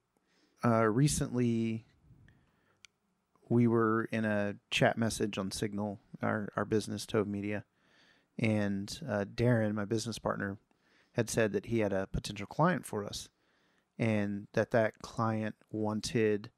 uh, 0.65 0.85
recently 0.85 1.85
we 3.49 3.67
were 3.67 4.05
in 4.11 4.25
a 4.25 4.57
chat 4.71 4.97
message 4.97 5.39
on 5.39 5.51
Signal, 5.51 5.99
our, 6.23 6.49
our 6.57 6.65
business 6.65 7.05
Tove 7.05 7.27
Media, 7.27 7.65
and 8.39 9.01
uh, 9.09 9.25
Darren, 9.25 9.75
my 9.75 9.85
business 9.85 10.19
partner, 10.19 10.59
had 11.13 11.31
said 11.31 11.53
that 11.53 11.67
he 11.67 11.81
had 11.81 11.93
a 11.93 12.09
potential 12.09 12.47
client 12.47 12.85
for 12.87 13.05
us 13.05 13.29
and 13.99 14.49
that 14.55 14.73
that 14.73 14.99
client 15.01 15.55
wanted 15.71 16.51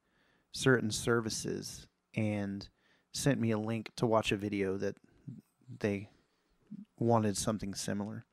certain 0.51 0.89
services 0.89 1.87
and 2.15 2.69
sent 3.11 3.39
me 3.39 3.51
a 3.51 3.57
link 3.57 3.91
to 3.95 4.05
watch 4.07 4.31
a 4.31 4.37
video 4.37 4.77
that 4.77 4.95
they 5.79 6.09
wanted 6.99 7.37
something 7.37 7.73
similar 7.73 8.25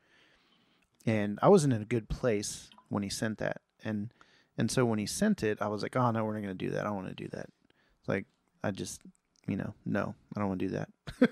and 1.07 1.39
i 1.43 1.49
wasn't 1.49 1.73
in 1.73 1.83
a 1.83 1.87
good 1.87 2.09
place 2.09 2.71
when 2.89 3.03
he 3.03 3.09
sent 3.09 3.39
that 3.39 3.61
and 3.85 4.13
and 4.57 4.71
so 4.71 4.85
when 4.85 4.99
he 4.99 5.07
sent 5.07 5.43
it 5.43 5.59
i 5.61 5.69
was 5.69 5.83
like 5.83 5.97
oh 5.97 6.11
no 6.11 6.25
we're 6.25 6.35
not 6.35 6.43
going 6.43 6.57
to 6.57 6.65
do 6.67 6.71
that 6.71 6.83
i 6.83 6.85
don't 6.85 6.97
want 6.97 7.09
to 7.09 7.15
do 7.15 7.29
that 7.29 7.47
it's 7.99 8.09
like 8.09 8.27
i 8.63 8.71
just 8.71 9.03
you 9.47 9.57
know 9.57 9.75
no 9.85 10.15
i 10.37 10.41
don't 10.41 10.49
want 10.49 10.61
to 10.61 10.67
do 10.67 10.73
that 10.73 10.89
i 11.23 11.29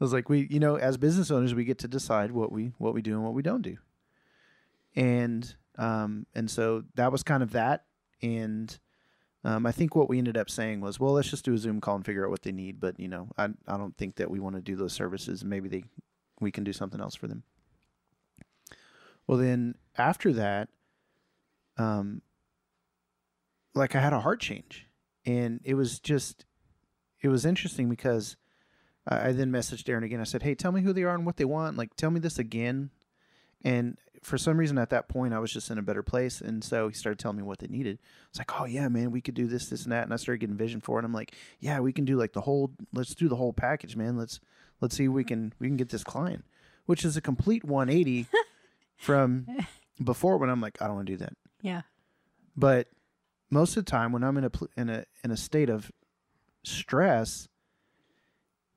was 0.00 0.12
like 0.12 0.28
we 0.28 0.46
you 0.50 0.60
know 0.60 0.76
as 0.76 0.96
business 0.96 1.30
owners 1.30 1.54
we 1.54 1.64
get 1.64 1.78
to 1.78 1.88
decide 1.88 2.30
what 2.32 2.52
we 2.52 2.72
what 2.78 2.94
we 2.94 3.02
do 3.02 3.12
and 3.12 3.24
what 3.24 3.34
we 3.34 3.42
don't 3.42 3.62
do 3.62 3.76
and 4.94 5.54
um, 5.78 6.26
and 6.34 6.50
so 6.50 6.82
that 6.96 7.12
was 7.12 7.22
kind 7.22 7.42
of 7.42 7.52
that. 7.52 7.84
And 8.20 8.76
um, 9.44 9.64
I 9.64 9.72
think 9.72 9.94
what 9.94 10.08
we 10.08 10.18
ended 10.18 10.36
up 10.36 10.50
saying 10.50 10.80
was, 10.80 10.98
well, 10.98 11.12
let's 11.12 11.30
just 11.30 11.44
do 11.44 11.54
a 11.54 11.58
Zoom 11.58 11.80
call 11.80 11.96
and 11.96 12.04
figure 12.04 12.24
out 12.24 12.30
what 12.30 12.42
they 12.42 12.52
need. 12.52 12.80
But 12.80 12.98
you 12.98 13.08
know, 13.08 13.28
I 13.38 13.44
I 13.66 13.76
don't 13.76 13.96
think 13.96 14.16
that 14.16 14.30
we 14.30 14.40
want 14.40 14.56
to 14.56 14.62
do 14.62 14.76
those 14.76 14.92
services. 14.92 15.44
Maybe 15.44 15.68
they 15.68 15.84
we 16.40 16.50
can 16.50 16.64
do 16.64 16.72
something 16.72 17.00
else 17.00 17.14
for 17.14 17.26
them. 17.26 17.42
Well, 19.26 19.38
then 19.38 19.74
after 19.96 20.32
that, 20.32 20.68
um, 21.76 22.22
like 23.74 23.94
I 23.94 24.00
had 24.00 24.12
a 24.12 24.20
heart 24.20 24.40
change, 24.40 24.86
and 25.26 25.60
it 25.64 25.74
was 25.74 26.00
just 26.00 26.44
it 27.20 27.28
was 27.28 27.44
interesting 27.44 27.88
because 27.88 28.36
I, 29.06 29.28
I 29.28 29.32
then 29.32 29.50
messaged 29.50 29.84
Darren 29.84 30.04
again. 30.04 30.20
I 30.20 30.24
said, 30.24 30.42
hey, 30.42 30.54
tell 30.54 30.72
me 30.72 30.82
who 30.82 30.92
they 30.92 31.02
are 31.02 31.14
and 31.14 31.26
what 31.26 31.36
they 31.36 31.44
want. 31.44 31.76
Like, 31.76 31.94
tell 31.96 32.10
me 32.10 32.20
this 32.20 32.38
again. 32.38 32.90
And 33.62 33.98
for 34.22 34.38
some 34.38 34.56
reason 34.56 34.78
at 34.78 34.90
that 34.90 35.08
point 35.08 35.34
I 35.34 35.38
was 35.38 35.52
just 35.52 35.70
in 35.70 35.78
a 35.78 35.82
better 35.82 36.02
place 36.02 36.40
and 36.40 36.62
so 36.62 36.88
he 36.88 36.94
started 36.94 37.18
telling 37.18 37.36
me 37.36 37.42
what 37.42 37.58
they 37.58 37.66
needed. 37.66 37.98
It's 38.30 38.38
like, 38.38 38.60
"Oh 38.60 38.64
yeah, 38.64 38.88
man, 38.88 39.10
we 39.10 39.20
could 39.20 39.34
do 39.34 39.46
this 39.46 39.68
this 39.68 39.84
and 39.84 39.92
that." 39.92 40.04
And 40.04 40.12
I 40.12 40.16
started 40.16 40.40
getting 40.40 40.56
vision 40.56 40.80
for 40.80 40.98
it. 40.98 41.04
I'm 41.04 41.12
like, 41.12 41.34
"Yeah, 41.60 41.80
we 41.80 41.92
can 41.92 42.04
do 42.04 42.16
like 42.16 42.32
the 42.32 42.40
whole 42.40 42.72
let's 42.92 43.14
do 43.14 43.28
the 43.28 43.36
whole 43.36 43.52
package, 43.52 43.96
man. 43.96 44.16
Let's 44.16 44.40
let's 44.80 44.96
see 44.96 45.04
if 45.04 45.10
we 45.10 45.24
can 45.24 45.52
we 45.58 45.66
can 45.68 45.76
get 45.76 45.88
this 45.90 46.04
client." 46.04 46.44
Which 46.86 47.04
is 47.04 47.16
a 47.16 47.20
complete 47.20 47.64
180 47.64 48.26
from 48.96 49.46
before 50.02 50.38
when 50.38 50.48
I'm 50.50 50.60
like, 50.60 50.80
"I 50.80 50.86
don't 50.86 50.96
want 50.96 51.06
to 51.06 51.12
do 51.12 51.18
that." 51.18 51.34
Yeah. 51.60 51.82
But 52.56 52.88
most 53.50 53.76
of 53.76 53.84
the 53.84 53.90
time 53.90 54.12
when 54.12 54.24
I'm 54.24 54.36
in 54.38 54.44
a 54.44 54.50
pl- 54.50 54.68
in 54.76 54.88
a 54.88 55.04
in 55.22 55.30
a 55.30 55.36
state 55.36 55.68
of 55.70 55.90
stress, 56.64 57.48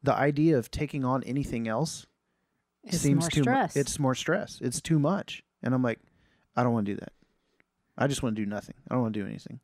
the 0.03 0.13
idea 0.13 0.57
of 0.57 0.71
taking 0.71 1.03
on 1.05 1.23
anything 1.23 1.67
else 1.67 2.05
It's 2.83 2.97
seems 2.97 3.27
too 3.29 3.41
stress. 3.43 3.75
much. 3.75 3.79
It's 3.81 3.99
more 3.99 4.15
stress. 4.15 4.59
It's 4.61 4.81
too 4.81 4.99
much. 4.99 5.43
And 5.63 5.73
I'm 5.73 5.83
like, 5.83 5.99
I 6.55 6.63
don't 6.63 6.73
want 6.73 6.85
to 6.87 6.93
do 6.93 6.99
that. 6.99 7.13
I 8.01 8.07
just 8.07 8.23
want 8.23 8.35
to 8.35 8.41
do 8.41 8.49
nothing. 8.49 8.75
I 8.89 8.95
don't 8.95 9.03
want 9.03 9.13
to 9.13 9.19
do 9.19 9.27
anything. 9.27 9.59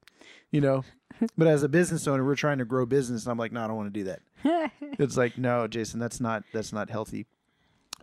You 0.52 0.62
know? 0.62 0.84
but 1.38 1.48
as 1.48 1.64
a 1.64 1.70
business 1.70 2.08
owner, 2.08 2.24
we're 2.24 2.36
trying 2.36 2.60
to 2.60 2.66
grow 2.66 2.86
business 2.86 3.24
and 3.24 3.32
I'm 3.32 3.38
like, 3.38 3.52
no, 3.52 3.64
I 3.64 3.68
don't 3.68 3.76
want 3.76 3.94
to 3.94 4.00
do 4.00 4.06
that. 4.06 4.22
It's 5.00 5.18
like, 5.18 5.38
no, 5.38 5.68
Jason, 5.68 6.00
that's 6.00 6.20
not 6.20 6.44
that's 6.54 6.74
not 6.74 6.90
healthy. 6.90 7.28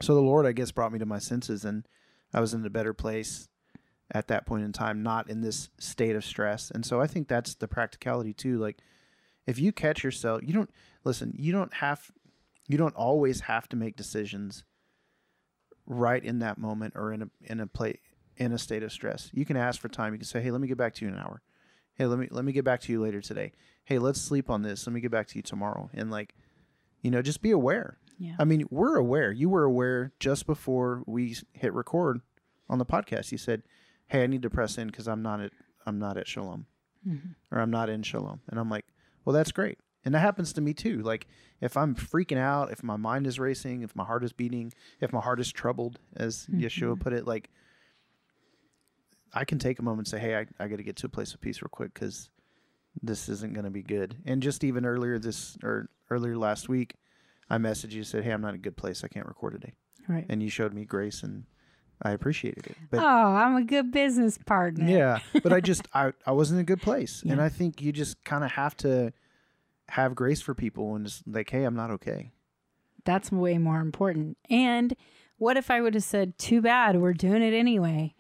So 0.00 0.14
the 0.14 0.21
Lord, 0.21 0.47
I 0.47 0.53
guess, 0.53 0.71
brought 0.71 0.93
me 0.93 1.00
to 1.00 1.07
my 1.07 1.19
senses 1.19 1.64
and 1.64 1.87
I 2.33 2.41
was 2.41 2.55
in 2.55 2.64
a 2.64 2.71
better 2.71 2.95
place 2.95 3.49
at 4.12 4.29
that 4.29 4.47
point 4.47 4.64
in 4.64 4.73
time, 4.73 5.03
not 5.03 5.29
in 5.29 5.41
this 5.41 5.71
state 5.79 6.14
of 6.14 6.25
stress. 6.25 6.71
And 6.71 6.87
so 6.87 7.00
I 7.00 7.09
think 7.09 7.26
that's 7.26 7.57
the 7.57 7.67
practicality 7.67 8.33
too. 8.33 8.59
Like 8.59 8.79
if 9.47 9.59
you 9.59 9.73
catch 9.73 10.05
yourself, 10.05 10.43
you 10.45 10.53
don't 10.53 10.71
listen, 11.05 11.35
you 11.37 11.53
don't 11.53 11.75
have 11.75 12.11
you 12.69 12.79
don't 12.79 12.95
always 12.95 13.41
have 13.43 13.69
to 13.71 13.76
make 13.76 13.97
decisions 13.97 14.64
right 15.87 16.25
in 16.25 16.38
that 16.38 16.59
moment 16.59 16.95
or 16.97 17.12
in 17.12 17.23
a 17.23 17.29
in 17.43 17.61
a 17.61 17.67
play 17.67 17.99
in 18.37 18.53
a 18.53 18.59
state 18.59 18.83
of 18.83 18.93
stress. 18.93 19.31
You 19.33 19.45
can 19.45 19.57
ask 19.57 19.81
for 19.81 19.88
time. 19.88 20.12
You 20.12 20.19
can 20.19 20.26
say, 20.26 20.41
"Hey, 20.43 20.50
let 20.50 20.61
me 20.61 20.69
get 20.69 20.76
back 20.79 20.95
to 20.95 21.05
you 21.05 21.09
in 21.11 21.14
an 21.14 21.21
hour." 21.21 21.43
Hey, 21.95 22.07
let 22.07 22.19
me 22.19 22.29
let 22.31 22.45
me 22.45 22.53
get 22.53 22.64
back 22.64 22.81
to 22.83 22.93
you 22.93 23.00
later 23.00 23.21
today. 23.21 23.53
Hey, 23.85 23.99
let's 23.99 24.21
sleep 24.21 24.50
on 24.50 24.62
this. 24.62 24.87
Let 24.87 24.93
me 24.95 25.00
get 25.00 25.11
back 25.12 25.29
to 25.29 25.37
you 25.37 25.43
tomorrow. 25.43 25.91
And 25.95 26.11
like, 26.11 26.35
you 27.03 27.11
know, 27.11 27.23
just 27.23 27.43
be 27.43 27.50
aware. 27.50 27.99
yeah. 28.19 28.35
I 28.38 28.45
mean, 28.45 28.67
we're 28.71 28.97
aware. 28.97 29.31
You 29.33 29.49
were 29.49 29.64
aware 29.64 30.12
just 30.21 30.47
before 30.47 31.03
we 31.07 31.37
hit 31.53 31.73
record 31.75 32.21
on 32.69 32.79
the 32.79 32.87
podcast. 32.87 33.31
You 33.33 33.38
said, 33.38 33.62
"Hey, 34.09 34.25
I 34.25 34.26
need 34.26 34.43
to 34.43 34.50
press 34.50 34.79
in 34.79 34.88
because 34.88 35.07
I'm 35.09 35.23
not 35.23 35.41
at 35.41 35.53
I'm 35.87 35.99
not 35.99 36.17
at 36.17 36.26
Shalom 36.26 36.67
Mhm. 37.07 37.35
or 37.53 37.61
I'm 37.61 37.71
not 37.71 37.88
in 37.91 38.03
Shalom." 38.03 38.41
And 38.49 38.59
I'm 38.59 38.71
like, 38.71 38.87
"Well, 39.25 39.35
that's 39.35 39.53
great." 39.53 39.79
And 40.05 40.14
that 40.14 40.21
happens 40.21 40.53
to 40.55 40.61
me 40.61 40.75
too. 40.75 41.00
Like 41.03 41.26
if 41.61 41.76
I'm 41.76 41.95
freaking 41.95 42.37
out, 42.38 42.71
if 42.73 42.83
my 42.83 42.97
mind 42.97 43.26
is 43.26 43.38
racing, 43.38 43.83
if 43.83 43.95
my 43.97 44.05
heart 44.05 44.23
is 44.25 44.33
beating, 44.33 44.73
if 45.00 45.12
my 45.12 45.21
heart 45.21 45.41
is 45.41 45.50
troubled, 45.53 45.99
as 46.17 46.47
Yeshua 46.53 46.99
put 46.99 47.12
it, 47.12 47.26
like 47.26 47.50
I 49.35 49.45
can 49.45 49.59
take 49.59 49.79
a 49.79 49.83
moment 49.83 50.07
and 50.07 50.09
say, 50.09 50.19
"Hey, 50.19 50.37
I, 50.37 50.47
I 50.59 50.69
got 50.69 50.76
to 50.76 50.83
get 50.83 50.97
to 50.97 51.07
a 51.07 51.11
place 51.11 51.35
of 51.35 51.41
peace 51.41 51.61
real 51.61 51.69
quick 51.71 51.93
because 51.93 52.31
this 53.03 53.29
isn't 53.29 53.53
going 53.55 53.64
to 53.64 53.71
be 53.71 53.83
good." 53.83 54.17
And 54.25 54.43
just 54.43 54.62
even 54.64 54.87
earlier 54.87 55.19
this 55.19 55.59
or 55.62 55.88
earlier 56.11 56.37
last 56.37 56.69
week, 56.69 56.95
I 57.50 57.59
messaged 57.59 57.93
you 57.93 57.99
and 57.99 58.07
said, 58.07 58.25
"Hey, 58.25 58.31
I'm 58.31 58.41
not 58.41 58.50
in 58.50 58.55
a 58.57 58.59
good 58.59 58.76
place. 58.76 59.03
I 59.05 59.09
can't 59.09 59.26
record 59.26 59.53
today," 59.55 59.73
Right. 60.09 60.25
and 60.29 60.43
you 60.43 60.49
showed 60.49 60.73
me 60.73 60.85
grace, 60.85 61.23
and 61.23 61.45
I 62.03 62.12
appreciated 62.12 62.67
it. 62.69 62.76
But 62.91 63.00
oh, 63.00 63.07
I'm 63.07 63.57
a 63.57 63.64
good 63.64 63.91
business 63.91 64.38
partner. 64.38 64.87
yeah, 64.88 65.19
but 65.43 65.53
I 65.53 65.61
just 65.61 65.88
I 65.95 66.12
I 66.26 66.33
wasn't 66.33 66.59
in 66.59 66.62
a 66.62 66.67
good 66.67 66.83
place, 66.83 67.23
and 67.26 67.41
I 67.41 67.49
think 67.49 67.83
you 67.83 67.93
just 67.93 68.23
kind 68.25 68.45
of 68.45 68.53
have 68.53 68.76
to 68.79 69.12
have 69.88 70.14
grace 70.14 70.41
for 70.41 70.55
people 70.55 70.95
and 70.95 71.07
just 71.07 71.26
like, 71.26 71.50
"Hey, 71.50 71.64
I'm 71.64 71.75
not 71.76 71.91
okay." 71.91 72.31
That's 73.05 73.31
way 73.31 73.59
more 73.59 73.81
important. 73.81 74.38
And 74.49 74.97
what 75.37 75.59
if 75.59 75.71
I 75.71 75.83
would 75.83 75.93
have 75.93 76.05
said, 76.05 76.38
too 76.38 76.62
bad, 76.62 76.99
we're 76.99 77.12
doing 77.12 77.43
it 77.43 77.53
anyway? 77.53 78.14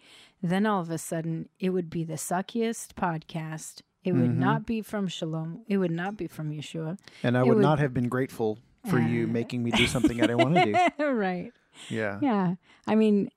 Then 0.46 0.66
all 0.66 0.82
of 0.82 0.90
a 0.90 0.98
sudden, 0.98 1.48
it 1.58 1.70
would 1.70 1.88
be 1.88 2.04
the 2.04 2.14
suckiest 2.14 2.88
podcast. 2.94 3.80
It 4.04 4.12
would 4.12 4.32
Mhm. 4.32 4.36
not 4.36 4.66
be 4.66 4.82
from 4.82 5.08
Shalom. 5.08 5.62
It 5.68 5.78
would 5.78 5.90
not 5.90 6.18
be 6.18 6.26
from 6.26 6.50
Yeshua. 6.50 6.98
And 7.22 7.38
I 7.38 7.42
would, 7.42 7.54
would- 7.54 7.62
not 7.62 7.78
have 7.78 7.94
been 7.94 8.10
grateful 8.10 8.58
for 8.90 8.98
you 9.00 9.24
Uh. 9.24 9.28
making 9.28 9.62
me 9.64 9.70
do 9.70 9.86
something 9.86 10.18
I 10.20 10.26
didn't 10.26 10.42
want 10.42 10.54
to 10.56 10.90
do. 10.98 11.04
right. 11.12 11.50
Yeah, 11.88 12.18
Yeah. 12.20 12.56
I 12.86 12.94
mean, 12.94 13.30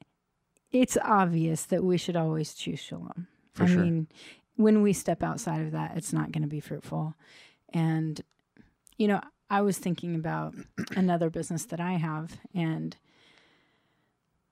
it's 0.74 0.98
obvious 1.02 1.64
that 1.68 1.82
we 1.82 1.98
should 1.98 2.18
always 2.18 2.54
choose 2.54 2.80
Shalom. 2.82 3.28
For 3.54 3.64
I 3.64 3.68
sure. 3.68 3.84
mean, 3.84 4.08
when 4.58 4.82
we 4.82 4.92
step 4.92 5.24
outside 5.24 5.62
of 5.66 5.72
that, 5.72 5.96
it's 5.96 6.12
not 6.12 6.34
going 6.34 6.42
to 6.42 6.48
be 6.50 6.60
fruitful. 6.60 7.14
And, 7.70 8.20
you 8.98 9.08
know, 9.08 9.22
I 9.50 9.62
was 9.62 9.78
thinking 9.78 10.14
about 10.14 10.56
another 10.98 11.30
business 11.30 11.64
that 11.68 11.80
I 11.80 11.94
have. 11.94 12.38
And, 12.54 12.98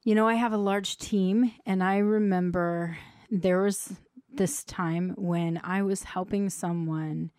you 0.06 0.14
know, 0.14 0.28
I 0.28 0.36
have 0.36 0.54
a 0.54 0.58
large 0.58 0.98
team. 0.98 1.52
And 1.66 1.84
I 1.84 1.98
remember 1.98 2.98
there 3.30 3.64
was 3.64 3.94
this 4.32 4.64
time 4.64 5.16
when 5.18 5.60
I 5.64 5.82
was 5.82 6.04
helping 6.04 6.50
someone 6.50 7.32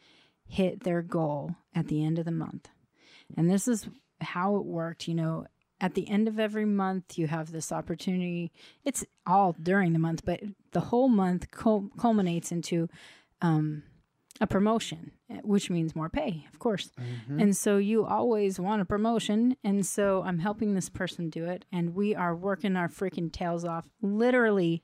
hit 0.49 0.83
their 0.83 1.01
goal 1.01 1.55
at 1.75 1.87
the 1.87 2.05
end 2.05 2.19
of 2.19 2.25
the 2.25 2.33
month. 2.33 2.69
And 3.37 3.49
this 3.49 3.67
is 3.69 3.89
how 4.21 4.57
it 4.57 4.67
worked. 4.67 5.07
You 5.07 5.15
know, 5.15 5.47
at 5.81 5.95
the 5.95 6.09
end 6.09 6.27
of 6.27 6.41
every 6.41 6.65
month, 6.65 7.17
you 7.17 7.29
have 7.29 7.53
this 7.53 7.71
opportunity. 7.71 8.51
It's 8.85 9.05
all 9.27 9.55
during 9.63 9.93
the 9.93 9.99
month, 10.01 10.25
but 10.25 10.41
the 10.73 10.81
whole 10.81 11.09
month 11.09 11.51
cul- 11.53 11.91
culminates 11.99 12.51
into 12.51 12.89
um, 13.43 13.85
a 14.41 14.47
promotion, 14.47 15.13
eh, 15.31 15.41
which 15.43 15.71
means 15.71 15.97
more 15.97 16.09
pay, 16.09 16.45
of 16.53 16.59
course. 16.59 16.91
Mm-hmm. 17.01 17.41
And 17.41 17.57
so 17.57 17.77
you 17.79 18.05
always 18.05 18.61
want 18.61 18.83
a 18.83 18.85
promotion. 18.85 19.57
And 19.65 19.85
so 19.87 20.23
I'm 20.25 20.39
helping 20.41 20.75
this 20.75 20.89
person 20.89 21.31
do 21.31 21.45
it. 21.47 21.65
And 21.73 21.95
we 21.95 22.15
are 22.15 22.35
working 22.37 22.77
our 22.77 22.89
freaking 22.89 23.33
tails 23.33 23.65
off 23.65 23.89
literally 24.03 24.83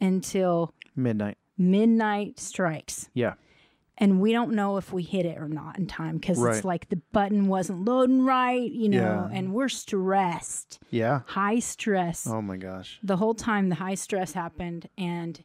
until 0.00 0.74
Midnight. 0.96 1.38
midnight 1.56 2.38
strikes. 2.40 3.08
Yeah. 3.14 3.34
And 4.00 4.20
we 4.20 4.30
don't 4.30 4.52
know 4.52 4.76
if 4.76 4.92
we 4.92 5.02
hit 5.02 5.26
it 5.26 5.38
or 5.38 5.48
not 5.48 5.76
in 5.76 5.86
time 5.88 6.18
because 6.18 6.38
Right. 6.38 6.54
it's 6.54 6.64
like 6.64 6.88
the 6.88 7.02
button 7.12 7.48
wasn't 7.48 7.84
loading 7.84 8.22
right, 8.24 8.70
you 8.70 8.88
know, 8.88 9.28
Yeah. 9.30 9.36
and 9.36 9.52
we're 9.52 9.68
stressed, 9.68 10.78
Yeah. 10.90 11.22
high 11.26 11.58
stress. 11.58 12.24
Oh 12.26 12.40
my 12.40 12.56
gosh. 12.56 13.00
The 13.02 13.16
whole 13.16 13.34
time 13.34 13.68
the 13.70 13.74
high 13.74 13.96
stress 13.96 14.32
happened 14.32 14.88
and 14.96 15.42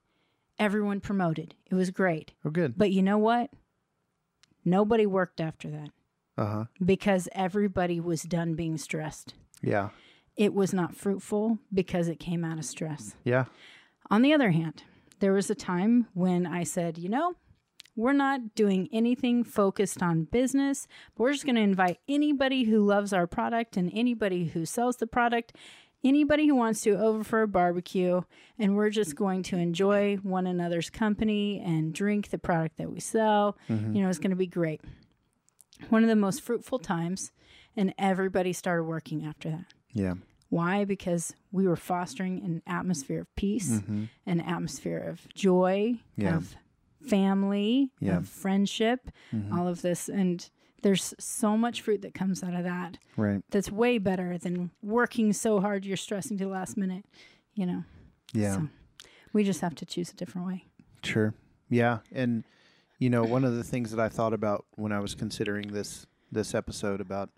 everyone 0.60 1.00
promoted. 1.00 1.56
It 1.70 1.76
was 1.76 1.92
great. 1.92 2.34
Oh, 2.46 2.50
good. 2.50 2.78
But 2.78 2.92
you 2.92 3.02
know 3.02 3.18
what? 3.18 3.50
Nobody 4.66 5.06
worked 5.06 5.42
after 5.42 5.70
that 5.70 5.90
Uh 6.38 6.46
huh. 6.46 6.66
because 6.84 7.28
everybody 7.34 8.00
was 8.00 8.24
done 8.24 8.56
being 8.56 8.78
stressed. 8.78 9.34
Yeah. 9.62 9.90
It 10.36 10.54
was 10.54 10.74
not 10.74 10.96
fruitful 10.96 11.60
because 11.74 12.08
it 12.08 12.20
came 12.20 12.44
out 12.44 12.58
of 12.58 12.66
stress. 12.66 13.16
Yeah. 13.24 13.46
On 14.10 14.22
the 14.22 14.34
other 14.34 14.52
hand, 14.52 14.84
there 15.20 15.34
was 15.34 15.50
a 15.50 15.56
time 15.56 16.08
when 16.14 16.46
I 16.46 16.64
said, 16.64 16.98
you 16.98 17.10
know, 17.10 17.36
we're 17.96 18.14
not 18.14 18.56
doing 18.56 18.90
anything 18.92 19.44
focused 19.44 20.02
on 20.02 20.24
business. 20.24 20.88
We're 21.18 21.32
just 21.34 21.46
going 21.46 21.56
to 21.56 21.62
invite 21.62 22.00
anybody 22.10 22.64
who 22.64 22.80
loves 22.84 23.14
our 23.14 23.28
product 23.28 23.78
and 23.78 23.92
anybody 23.94 24.46
who 24.48 24.66
sells 24.66 24.98
the 24.98 25.06
product, 25.06 25.56
anybody 26.04 26.48
who 26.48 26.56
wants 26.56 26.82
to 26.82 26.92
over 26.98 27.24
for 27.24 27.42
a 27.42 27.48
barbecue, 27.48 28.22
and 28.60 28.76
we're 28.76 28.90
just 28.90 29.16
going 29.16 29.44
to 29.44 29.58
enjoy 29.58 30.18
one 30.18 30.46
another's 30.48 30.90
company 30.90 31.62
and 31.66 31.94
drink 31.94 32.30
the 32.30 32.38
product 32.38 32.78
that 32.78 32.92
we 32.92 33.00
sell. 33.00 33.58
You 33.70 33.76
know, 34.02 34.10
it's 34.10 34.20
going 34.20 34.30
to 34.32 34.36
be 34.36 34.48
great. 34.48 34.82
One 35.90 36.04
of 36.04 36.10
the 36.10 36.16
most 36.16 36.42
fruitful 36.42 36.80
times, 36.80 37.32
and 37.76 37.94
everybody 37.98 38.54
started 38.54 38.84
working 38.84 39.26
after 39.26 39.50
that. 39.50 39.66
Yeah. 39.92 40.14
Why? 40.50 40.86
Because 40.86 41.34
we 41.52 41.68
were 41.68 41.76
fostering 41.76 42.38
an 42.44 42.62
atmosphere 42.68 43.22
of 43.22 43.36
peace, 43.36 43.70
Mm-hmm. 43.72 44.04
an 44.28 44.40
atmosphere 44.42 45.00
of 45.00 45.28
joy, 45.34 45.96
Yeah. 46.16 46.38
of 46.38 46.56
family, 47.08 47.92
Yeah. 48.00 48.18
of 48.18 48.28
friendship, 48.30 49.10
Mm-hmm. 49.34 49.58
all 49.58 49.68
of 49.68 49.82
this. 49.82 50.08
And 50.10 50.48
there's 50.84 51.14
so 51.20 51.58
much 51.58 51.82
fruit 51.82 52.02
that 52.04 52.14
comes 52.14 52.44
out 52.44 52.54
of 52.54 52.64
that 52.64 52.98
Right. 53.18 53.42
that's 53.50 53.72
way 53.72 53.98
better 53.98 54.38
than 54.38 54.70
working 54.82 55.34
so 55.34 55.60
hard 55.60 55.86
you're 55.86 55.98
stressing 55.98 56.38
to 56.38 56.44
the 56.46 56.50
last 56.52 56.78
minute, 56.78 57.06
you 57.56 57.66
know? 57.66 57.84
Yeah. 58.34 58.56
So 58.56 58.68
we 59.34 59.44
just 59.44 59.62
have 59.62 59.76
to 59.76 59.86
choose 59.86 60.12
a 60.12 60.16
different 60.16 60.48
way. 60.48 60.66
Sure. 61.04 61.34
Yeah, 61.70 62.00
and 62.12 62.44
you 63.00 63.10
know, 63.10 63.24
one 63.24 63.44
of 63.44 63.56
the 63.56 63.64
things 63.64 63.92
that 63.92 64.00
I 64.00 64.08
thought 64.08 64.34
about 64.34 64.66
when 64.76 64.92
I 64.92 65.00
was 65.00 65.16
considering 65.16 65.74
this 65.74 66.06
this 66.32 66.54
episode 66.56 67.02
about 67.02 67.30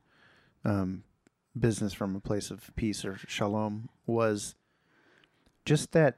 um, 0.64 1.04
business 1.58 1.94
from 1.94 2.16
a 2.16 2.20
place 2.20 2.52
of 2.52 2.70
peace 2.76 3.04
or 3.06 3.18
shalom 3.28 3.90
was 4.06 4.56
just 5.66 5.92
that 5.94 6.18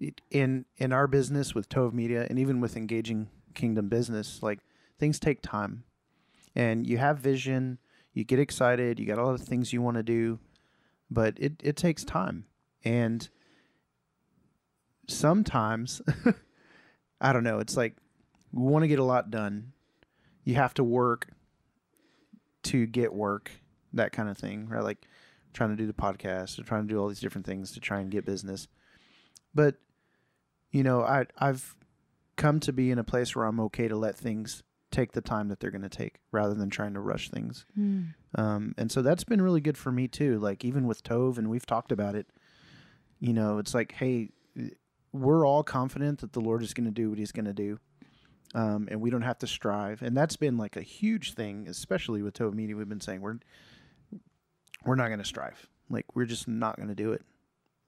it, 0.00 0.20
in 0.30 0.64
in 0.78 0.92
our 0.92 1.06
business 1.06 1.54
with 1.54 1.68
Tove 1.68 1.92
Media 1.92 2.26
and 2.28 2.38
even 2.38 2.60
with 2.60 2.76
engaging 2.76 3.28
Kingdom 3.54 3.88
business, 3.88 4.42
like 4.42 4.60
things 4.98 5.18
take 5.18 5.40
time, 5.42 5.84
and 6.56 6.86
you 6.86 6.96
have 6.96 7.18
vision, 7.18 7.78
you 8.14 8.24
get 8.24 8.40
excited, 8.40 8.98
you 8.98 9.06
got 9.06 9.18
all 9.18 9.30
the 9.30 9.38
things 9.38 9.72
you 9.72 9.82
want 9.82 9.98
to 9.98 10.02
do, 10.02 10.40
but 11.10 11.34
it 11.36 11.60
it 11.62 11.76
takes 11.76 12.02
time, 12.02 12.46
and 12.84 13.28
sometimes 15.06 16.00
I 17.20 17.32
don't 17.32 17.44
know. 17.44 17.58
It's 17.60 17.76
like 17.76 17.96
we 18.52 18.62
want 18.62 18.82
to 18.82 18.88
get 18.88 18.98
a 18.98 19.04
lot 19.04 19.30
done. 19.30 19.72
You 20.44 20.54
have 20.54 20.74
to 20.74 20.84
work 20.84 21.28
to 22.64 22.86
get 22.86 23.12
work, 23.12 23.50
that 23.92 24.12
kind 24.12 24.28
of 24.28 24.38
thing, 24.38 24.66
right? 24.68 24.82
Like 24.82 25.06
trying 25.52 25.70
to 25.70 25.76
do 25.76 25.86
the 25.86 25.92
podcast 25.92 26.58
or 26.58 26.62
trying 26.62 26.88
to 26.88 26.92
do 26.92 26.98
all 26.98 27.08
these 27.08 27.20
different 27.20 27.46
things 27.46 27.72
to 27.72 27.80
try 27.80 28.00
and 28.00 28.10
get 28.10 28.24
business. 28.24 28.66
But 29.54 29.76
you 30.70 30.82
know, 30.82 31.02
I 31.02 31.26
I've 31.36 31.76
come 32.36 32.60
to 32.60 32.72
be 32.72 32.90
in 32.90 32.98
a 32.98 33.04
place 33.04 33.36
where 33.36 33.44
I'm 33.44 33.60
okay 33.60 33.88
to 33.88 33.96
let 33.96 34.16
things 34.16 34.62
take 34.90 35.12
the 35.12 35.20
time 35.20 35.48
that 35.48 35.60
they're 35.60 35.70
going 35.70 35.82
to 35.82 35.88
take 35.88 36.20
rather 36.32 36.54
than 36.54 36.70
trying 36.70 36.94
to 36.94 37.00
rush 37.00 37.28
things. 37.30 37.66
Um, 38.34 38.74
and 38.78 38.90
so 38.90 39.02
that's 39.02 39.24
been 39.24 39.42
really 39.42 39.60
good 39.60 39.76
for 39.76 39.90
me 39.92 40.08
too. 40.08 40.38
Like 40.38 40.64
even 40.64 40.86
with 40.86 41.02
Tove, 41.02 41.38
and 41.38 41.48
we've 41.50 41.66
talked 41.66 41.92
about 41.92 42.14
it. 42.14 42.26
You 43.18 43.32
know, 43.32 43.58
it's 43.58 43.74
like, 43.74 43.92
hey, 43.92 44.30
we're 45.12 45.46
all 45.46 45.62
confident 45.62 46.20
that 46.20 46.32
the 46.32 46.40
Lord 46.40 46.62
is 46.62 46.74
going 46.74 46.84
to 46.84 46.92
do 46.92 47.08
what 47.10 47.18
He's 47.18 47.32
going 47.32 47.46
to 47.46 47.54
do, 47.54 47.78
um, 48.54 48.88
and 48.90 49.00
we 49.00 49.10
don't 49.10 49.22
have 49.22 49.38
to 49.38 49.46
strive. 49.46 50.02
And 50.02 50.16
that's 50.16 50.36
been 50.36 50.56
like 50.58 50.76
a 50.76 50.82
huge 50.82 51.34
thing, 51.34 51.66
especially 51.68 52.22
with 52.22 52.34
Tove 52.34 52.54
Media. 52.54 52.76
We've 52.76 52.88
been 52.88 53.00
saying 53.00 53.22
we're 53.22 53.38
we're 54.84 54.96
not 54.96 55.08
going 55.08 55.18
to 55.18 55.24
strive. 55.24 55.68
Like 55.88 56.14
we're 56.14 56.26
just 56.26 56.46
not 56.46 56.76
going 56.76 56.88
to 56.88 56.94
do 56.94 57.12
it. 57.12 57.22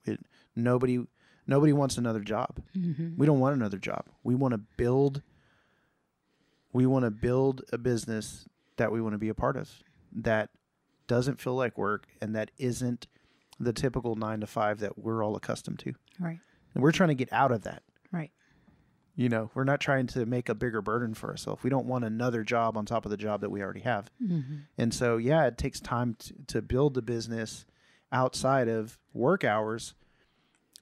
It 0.04 0.20
nobody 0.56 1.04
nobody 1.46 1.72
wants 1.72 1.98
another 1.98 2.20
job. 2.20 2.62
Mm-hmm. 2.76 3.16
We 3.16 3.26
don't 3.26 3.40
want 3.40 3.54
another 3.56 3.78
job. 3.78 4.06
We 4.22 4.34
want 4.34 4.52
to 4.52 4.58
build. 4.76 5.22
We 6.72 6.86
want 6.86 7.04
to 7.04 7.10
build 7.10 7.62
a 7.72 7.78
business 7.78 8.46
that 8.76 8.92
we 8.92 9.00
want 9.00 9.14
to 9.14 9.18
be 9.18 9.28
a 9.28 9.34
part 9.34 9.56
of 9.56 9.70
that 10.12 10.50
doesn't 11.06 11.40
feel 11.40 11.54
like 11.54 11.76
work 11.76 12.06
and 12.20 12.34
that 12.36 12.50
isn't 12.58 13.06
the 13.58 13.72
typical 13.72 14.14
nine 14.14 14.40
to 14.40 14.46
five 14.46 14.78
that 14.80 14.98
we're 14.98 15.24
all 15.24 15.36
accustomed 15.36 15.78
to. 15.80 15.94
Right. 16.20 16.38
And 16.74 16.82
we're 16.82 16.92
trying 16.92 17.08
to 17.08 17.14
get 17.14 17.32
out 17.32 17.50
of 17.50 17.62
that. 17.62 17.82
Right. 18.12 18.30
You 19.16 19.28
know, 19.28 19.50
we're 19.54 19.64
not 19.64 19.80
trying 19.80 20.06
to 20.08 20.26
make 20.26 20.48
a 20.48 20.54
bigger 20.54 20.80
burden 20.80 21.14
for 21.14 21.30
ourselves. 21.30 21.64
We 21.64 21.70
don't 21.70 21.86
want 21.86 22.04
another 22.04 22.44
job 22.44 22.76
on 22.76 22.86
top 22.86 23.04
of 23.04 23.10
the 23.10 23.16
job 23.16 23.40
that 23.40 23.50
we 23.50 23.62
already 23.62 23.80
have. 23.80 24.10
Mm-hmm. 24.22 24.58
And 24.76 24.94
so, 24.94 25.16
yeah, 25.16 25.46
it 25.46 25.58
takes 25.58 25.80
time 25.80 26.14
to, 26.20 26.34
to 26.48 26.62
build 26.62 26.94
the 26.94 27.02
business 27.02 27.66
outside 28.12 28.68
of 28.68 28.96
work 29.12 29.42
hours, 29.42 29.94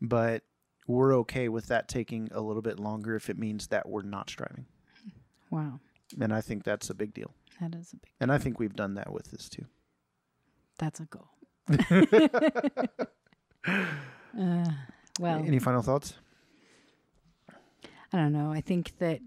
but 0.02 0.42
we're 0.86 1.16
okay 1.16 1.48
with 1.48 1.68
that 1.68 1.88
taking 1.88 2.28
a 2.32 2.40
little 2.40 2.62
bit 2.62 2.78
longer 2.78 3.16
if 3.16 3.30
it 3.30 3.38
means 3.38 3.68
that 3.68 3.88
we're 3.88 4.02
not 4.02 4.28
striving. 4.28 4.66
Wow. 5.50 5.80
And 6.20 6.32
I 6.32 6.40
think 6.40 6.64
that's 6.64 6.88
a 6.90 6.94
big 6.94 7.12
deal. 7.14 7.32
That 7.60 7.74
is 7.74 7.92
a 7.92 7.96
big, 7.96 8.10
And 8.20 8.30
I 8.32 8.38
think 8.38 8.58
we've 8.60 8.76
done 8.76 8.94
that 8.94 9.12
with 9.12 9.30
this 9.30 9.48
too. 9.48 9.64
that's 10.78 11.00
a 11.00 11.04
goal. 11.06 11.28
uh, 14.38 14.64
well, 15.18 15.38
Any 15.44 15.58
final 15.58 15.82
thoughts? 15.82 16.14
I 18.12 18.18
don't 18.18 18.32
know. 18.32 18.52
I 18.52 18.60
think 18.60 18.92
that 18.98 19.20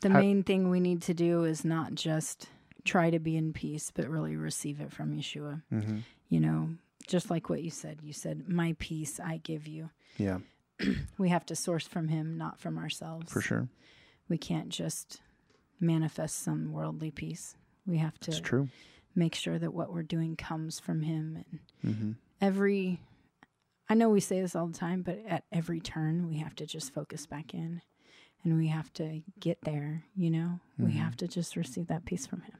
the 0.00 0.10
How- 0.10 0.20
main 0.20 0.42
thing 0.42 0.70
we 0.70 0.80
need 0.80 1.02
to 1.02 1.14
do 1.14 1.44
is 1.44 1.64
not 1.64 1.94
just 1.94 2.48
try 2.84 3.10
to 3.10 3.18
be 3.18 3.36
in 3.36 3.52
peace, 3.52 3.90
but 3.94 4.08
really 4.08 4.36
receive 4.36 4.80
it 4.80 4.92
from 4.92 5.16
Yeshua. 5.16 5.62
Mm-hmm. 5.72 5.98
You 6.28 6.40
know, 6.40 6.68
just 7.06 7.30
like 7.30 7.48
what 7.48 7.62
you 7.62 7.70
said. 7.70 8.00
You 8.02 8.12
said, 8.12 8.48
My 8.48 8.76
peace 8.78 9.18
I 9.20 9.38
give 9.38 9.66
you. 9.66 9.90
Yeah, 10.18 10.38
We 11.18 11.28
have 11.30 11.46
to 11.46 11.56
source 11.56 11.86
from 11.86 12.08
Him, 12.08 12.36
not 12.36 12.58
from 12.60 12.76
ourselves. 12.78 13.32
for 13.32 13.40
sure. 13.40 13.68
We 14.28 14.36
can't 14.38 14.68
just 14.68 15.20
manifest 15.80 16.38
some 16.40 16.72
worldly 16.72 17.10
peace. 17.10 17.56
We 17.86 17.98
have 17.98 18.14
It's 18.22 18.36
to 18.36 18.42
true. 18.42 18.68
make 19.14 19.34
sure 19.34 19.58
that 19.58 19.74
what 19.74 19.92
we're 19.92 20.02
doing 20.02 20.36
comes 20.36 20.80
from 20.80 21.02
Him. 21.02 21.36
And 21.36 21.60
Mm-hmm. 21.94 22.12
every, 22.40 23.00
I 23.88 23.94
know 23.94 24.08
we 24.08 24.20
say 24.20 24.40
this 24.40 24.56
all 24.56 24.66
the 24.66 24.78
time, 24.78 25.02
but 25.02 25.18
at 25.28 25.44
every 25.52 25.80
turn, 25.80 26.26
we 26.26 26.38
have 26.38 26.54
to 26.56 26.66
just 26.66 26.94
focus 26.94 27.26
back 27.26 27.52
in 27.54 27.82
and 28.42 28.56
we 28.56 28.68
have 28.68 28.92
to 28.94 29.22
get 29.40 29.58
there, 29.62 30.04
you 30.14 30.30
know? 30.30 30.60
We 30.78 30.92
Mhm. 30.92 30.96
have 30.96 31.16
to 31.18 31.28
just 31.28 31.56
receive 31.56 31.86
that 31.88 32.04
peace 32.04 32.26
from 32.26 32.42
Him. 32.42 32.58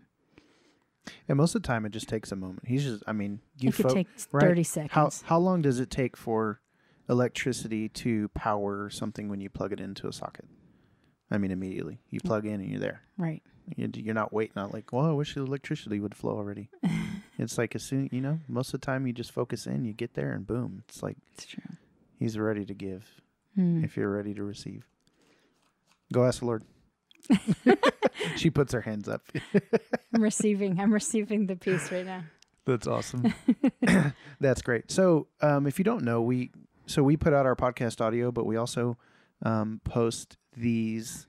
And 1.28 1.36
most 1.36 1.54
of 1.54 1.62
the 1.62 1.66
time, 1.66 1.84
it 1.84 1.92
just 1.92 2.08
takes 2.08 2.32
a 2.32 2.36
moment. 2.36 2.66
He's 2.66 2.82
just, 2.84 3.02
I 3.06 3.12
mean, 3.12 3.40
you 3.60 3.68
it 3.68 3.74
could 3.74 3.88
fo- 3.88 3.94
take 3.94 4.08
right. 4.32 4.40
30 4.48 4.62
how 4.62 5.08
seconds. 5.08 5.22
how 5.26 5.38
long 5.38 5.60
does 5.62 5.78
it 5.80 5.90
take 5.90 6.16
for 6.16 6.60
electricity 7.10 7.88
to 7.90 8.28
power 8.28 8.88
something 8.88 9.28
when 9.28 9.40
you 9.40 9.50
plug 9.50 9.72
it 9.72 9.80
into 9.80 10.08
a 10.08 10.12
socket? 10.12 10.46
I 11.30 11.38
mean, 11.38 11.50
immediately 11.50 11.98
you 12.10 12.20
plug 12.20 12.46
in 12.46 12.60
and 12.60 12.70
you're 12.70 12.80
there. 12.80 13.00
right. 13.16 13.42
You- 13.76 13.90
You're 13.94 14.14
not 14.14 14.32
waiting 14.32 14.58
on 14.58 14.70
like, 14.72 14.92
well, 14.92 15.06
I 15.06 15.12
wish 15.12 15.34
the 15.34 15.40
electricity 15.40 15.98
would 15.98 16.14
flow 16.14 16.36
already. 16.36 16.68
it's 17.38 17.56
like 17.56 17.74
as 17.74 17.82
soon 17.82 18.10
you 18.12 18.20
know, 18.20 18.40
most 18.46 18.74
of 18.74 18.80
the 18.80 18.84
time 18.84 19.06
you 19.06 19.12
just 19.14 19.32
focus 19.32 19.66
in, 19.66 19.84
you 19.86 19.94
get 19.94 20.12
there, 20.14 20.32
and 20.32 20.46
boom, 20.46 20.82
it's 20.86 21.02
like 21.02 21.16
It's 21.32 21.46
true. 21.46 21.62
he's 22.18 22.38
ready 22.38 22.64
to 22.66 22.74
give 22.74 23.22
Hmm. 23.54 23.82
if 23.84 23.96
you're 23.96 24.10
ready 24.10 24.34
to 24.34 24.42
receive. 24.42 24.84
Go 26.12 26.26
ask 26.26 26.40
the 26.40 26.46
Lord. 26.46 26.64
she 28.36 28.50
puts 28.50 28.72
her 28.72 28.80
hands 28.82 29.08
up. 29.08 29.22
I'm 30.14 30.20
receiving. 30.22 30.78
I'm 30.80 30.92
receiving 30.92 31.46
the 31.46 31.56
peace 31.56 31.90
right 31.90 32.04
now. 32.04 32.24
That's 32.66 32.86
awesome. 32.86 33.32
That's 34.40 34.62
great. 34.62 34.90
So, 34.90 35.28
um, 35.40 35.66
if 35.66 35.78
you 35.78 35.84
don't 35.84 36.02
know, 36.04 36.20
we 36.22 36.50
so 36.86 37.02
we 37.02 37.16
put 37.16 37.32
out 37.32 37.46
our 37.46 37.56
podcast 37.56 38.00
audio, 38.00 38.30
but 38.32 38.44
we 38.46 38.56
also 38.56 38.96
um, 39.42 39.80
post 39.84 40.36
these 40.56 41.26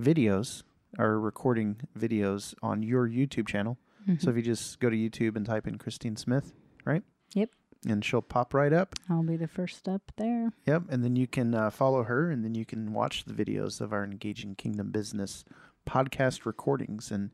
videos, 0.00 0.62
our 0.98 1.18
recording 1.18 1.80
videos 1.98 2.54
on 2.62 2.82
your 2.82 3.08
YouTube 3.08 3.48
channel. 3.48 3.78
So 4.18 4.30
if 4.30 4.36
you 4.36 4.42
just 4.42 4.80
go 4.80 4.90
to 4.90 4.96
YouTube 4.96 5.36
and 5.36 5.46
type 5.46 5.68
in 5.68 5.78
Christine 5.78 6.16
Smith, 6.16 6.52
right, 6.84 7.02
Yep. 7.34 7.50
And 7.86 8.04
she'll 8.04 8.22
pop 8.22 8.52
right 8.52 8.72
up. 8.72 8.96
I'll 9.08 9.22
be 9.22 9.36
the 9.36 9.46
first 9.48 9.88
up 9.88 10.02
there. 10.16 10.50
Yep. 10.66 10.82
And 10.90 11.02
then 11.04 11.16
you 11.16 11.26
can 11.26 11.54
uh, 11.54 11.70
follow 11.70 12.02
her 12.04 12.30
and 12.30 12.44
then 12.44 12.54
you 12.54 12.66
can 12.66 12.92
watch 12.92 13.24
the 13.24 13.32
videos 13.32 13.80
of 13.80 13.92
our 13.92 14.04
Engaging 14.04 14.54
Kingdom 14.54 14.90
Business 14.90 15.44
podcast 15.88 16.44
recordings 16.44 17.10
and 17.10 17.30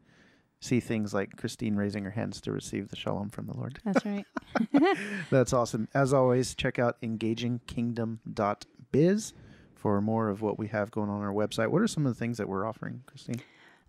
see 0.60 0.78
things 0.80 1.12
like 1.12 1.36
Christine 1.36 1.76
raising 1.76 2.04
her 2.04 2.10
hands 2.10 2.40
to 2.42 2.52
receive 2.52 2.88
the 2.88 2.96
shalom 2.96 3.28
from 3.30 3.46
the 3.46 3.56
Lord. 3.56 3.80
That's 3.84 4.04
right. 4.04 4.24
That's 5.30 5.52
awesome. 5.52 5.88
As 5.94 6.12
always, 6.12 6.54
check 6.54 6.78
out 6.78 7.00
engagingkingdom.biz 7.02 9.32
for 9.86 10.00
more 10.00 10.28
of 10.30 10.42
what 10.42 10.58
we 10.58 10.66
have 10.66 10.90
going 10.90 11.08
on 11.08 11.22
our 11.22 11.32
website. 11.32 11.68
What 11.68 11.80
are 11.80 11.86
some 11.86 12.06
of 12.06 12.12
the 12.12 12.18
things 12.18 12.38
that 12.38 12.48
we're 12.48 12.66
offering, 12.66 13.04
Christine? 13.06 13.40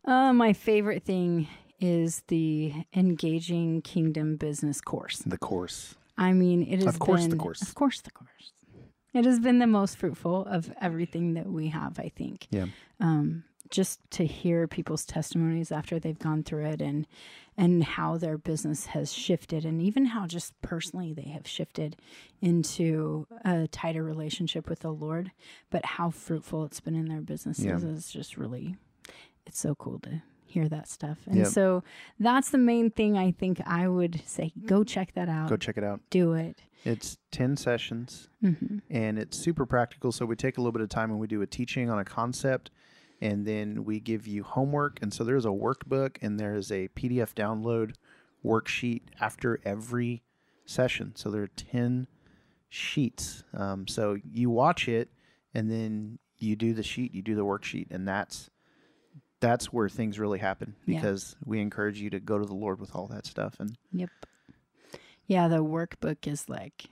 Uh, 0.06 0.32
my 0.32 0.54
favorite 0.54 1.04
thing 1.04 1.48
is 1.80 2.22
the 2.28 2.72
Engaging 2.96 3.82
Kingdom 3.82 4.36
Business 4.36 4.80
course. 4.80 5.24
The 5.26 5.40
course. 5.40 5.96
I 6.16 6.34
mean, 6.34 6.62
it 6.62 6.84
has 6.84 6.86
Of 6.86 7.00
course 7.00 7.26
the 7.26 7.36
course. 7.36 7.64
Of 7.64 7.74
course, 7.74 8.02
the 8.02 8.12
course. 8.12 8.52
It 9.16 9.26
has 9.26 9.40
been 9.40 9.58
the 9.58 9.66
most 9.66 9.98
fruitful 9.98 10.46
of 10.46 10.72
everything 10.80 11.34
that 11.34 11.48
we 11.48 11.70
have. 11.70 11.98
I 11.98 12.12
think. 12.16 12.46
Yeah. 12.52 12.68
Um, 13.00 13.44
just 13.70 14.00
to 14.12 14.26
hear 14.26 14.68
people's 14.68 15.06
testimonies 15.06 15.72
after 15.72 16.00
they've 16.00 16.18
gone 16.20 16.44
through 16.44 16.66
it, 16.66 16.82
and 16.82 17.08
and 17.60 17.84
how 17.84 18.18
their 18.18 18.38
business 18.38 18.88
has 18.88 19.12
shifted, 19.12 19.66
and 19.66 19.82
even 19.82 20.06
how 20.06 20.28
just 20.28 20.54
personally 20.62 21.12
they 21.14 21.30
have 21.30 21.48
shifted 21.48 21.96
into 22.42 23.26
a 23.44 23.68
tighter 23.68 24.04
relationship 24.04 24.70
with 24.70 24.80
the 24.82 24.92
Lord, 24.92 25.32
but 25.70 25.84
how 25.86 26.10
fruitful 26.10 26.66
it's 26.66 26.80
been 26.80 26.96
in 26.96 27.08
their 27.08 27.22
businesses 27.22 27.66
Yeah. 27.66 27.78
is 27.90 28.12
just 28.12 28.38
really, 28.38 28.78
it's 29.46 29.60
so 29.60 29.74
cool 29.76 30.00
to 30.02 30.22
hear 30.46 30.70
that 30.70 30.88
stuff. 30.88 31.18
And 31.26 31.38
Yep. 31.38 31.48
so 31.48 31.84
that's 32.20 32.52
the 32.52 32.58
main 32.58 32.92
thing 32.92 33.18
I 33.18 33.32
think 33.32 33.60
I 33.66 33.88
would 33.88 34.22
say. 34.26 34.54
Go 34.66 34.84
check 34.84 35.14
that 35.14 35.28
out. 35.28 35.50
Go 35.50 35.58
check 35.58 35.78
it 35.78 35.84
out. 35.84 36.00
do 36.10 36.34
it. 36.34 36.62
It's 36.86 37.18
10 37.32 37.58
sessions 37.58 38.30
hmm 38.40 38.78
and 38.90 39.18
it's 39.20 39.36
super 39.38 39.66
practical. 39.66 40.12
So 40.14 40.26
we 40.26 40.36
take 40.38 40.58
a 40.58 40.62
little 40.62 40.72
bit 40.72 40.82
of 40.82 40.90
time 40.90 41.10
and 41.12 41.20
we 41.20 41.28
do 41.28 41.42
a 41.42 41.48
teaching 41.48 41.90
on 41.90 42.00
a 42.00 42.06
concept 42.06 42.70
and 43.22 43.46
then 43.46 43.84
we 43.84 44.00
give 44.00 44.28
you 44.28 44.44
homework. 44.44 45.00
And 45.02 45.14
so 45.14 45.24
there's 45.24 45.46
a 45.46 45.50
workbook 45.50 46.18
and 46.22 46.40
there's 46.40 46.72
a 46.72 46.88
PDF 46.90 47.34
download 47.34 47.96
worksheet 48.46 49.02
after 49.20 49.60
every 49.66 50.24
session. 50.66 51.14
So 51.16 51.30
there 51.32 51.44
are 51.44 51.48
10 51.48 52.08
sheets. 52.70 53.44
Um, 53.54 53.88
so 53.88 54.18
you 54.24 54.50
watch 54.50 54.88
it 54.88 55.10
and 55.54 55.72
then 55.72 56.20
you 56.38 56.56
do 56.56 56.74
the 56.74 56.84
sheet, 56.84 57.14
you 57.16 57.22
do 57.22 57.34
the 57.36 57.46
worksheet, 57.46 57.88
and 57.90 58.08
that's 58.08 58.50
that's 59.40 59.72
where 59.72 59.88
things 59.88 60.18
really 60.20 60.40
happen 60.40 60.76
Yeah. 60.88 60.96
because 61.00 61.36
we 61.46 61.62
encourage 61.62 62.00
you 62.02 62.10
to 62.10 62.20
go 62.20 62.40
to 62.40 62.46
the 62.46 62.56
Lord 62.56 62.80
with 62.80 62.96
all 62.96 63.06
that 63.08 63.26
stuff 63.28 63.56
and 63.60 63.78
Yep. 63.94 64.10
Yeah, 65.28 65.48
the 65.48 65.64
workbook 65.64 66.26
is 66.28 66.48
like 66.50 66.86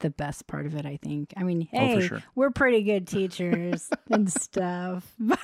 the 0.00 0.10
best 0.10 0.46
part 0.46 0.66
of 0.66 0.74
it, 0.74 0.84
I 0.86 0.96
think. 0.96 1.32
I 1.36 1.42
mean, 1.44 1.68
Oh, 1.72 1.78
hey, 1.78 2.00
sure. 2.06 2.22
we're 2.34 2.50
pretty 2.50 2.82
good 2.82 3.06
teachers 3.16 3.88
and 4.10 4.30
stuff. 4.32 5.14
But 5.18 5.40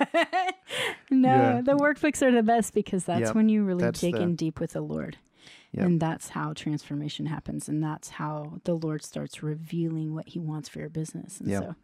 no, 1.11 1.29
Yeah. 1.29 1.61
the 1.62 1.73
workbooks 1.77 2.23
are 2.23 2.33
the 2.33 2.42
best 2.42 2.75
because 2.75 3.05
that's 3.05 3.27
Yep, 3.29 3.35
when 3.35 3.49
you 3.49 3.64
really 3.64 3.85
that's 3.85 4.01
dig 4.01 4.14
the- 4.14 4.23
in 4.23 4.35
deep 4.37 4.59
with 4.61 4.73
the 4.73 4.81
Lord. 4.81 5.16
Yep. 5.73 5.85
And 5.85 6.01
that's 6.01 6.31
how 6.31 6.53
transformation 6.55 7.27
happens. 7.27 7.69
And 7.69 7.83
that's 7.83 8.09
how 8.11 8.61
the 8.64 8.75
Lord 8.75 9.03
starts 9.05 9.42
revealing 9.42 10.14
what 10.14 10.29
he 10.29 10.38
wants 10.38 10.69
for 10.69 10.79
your 10.81 10.88
business. 10.88 11.38
And 11.40 11.51
Yep. 11.51 11.62
so, 11.62 11.75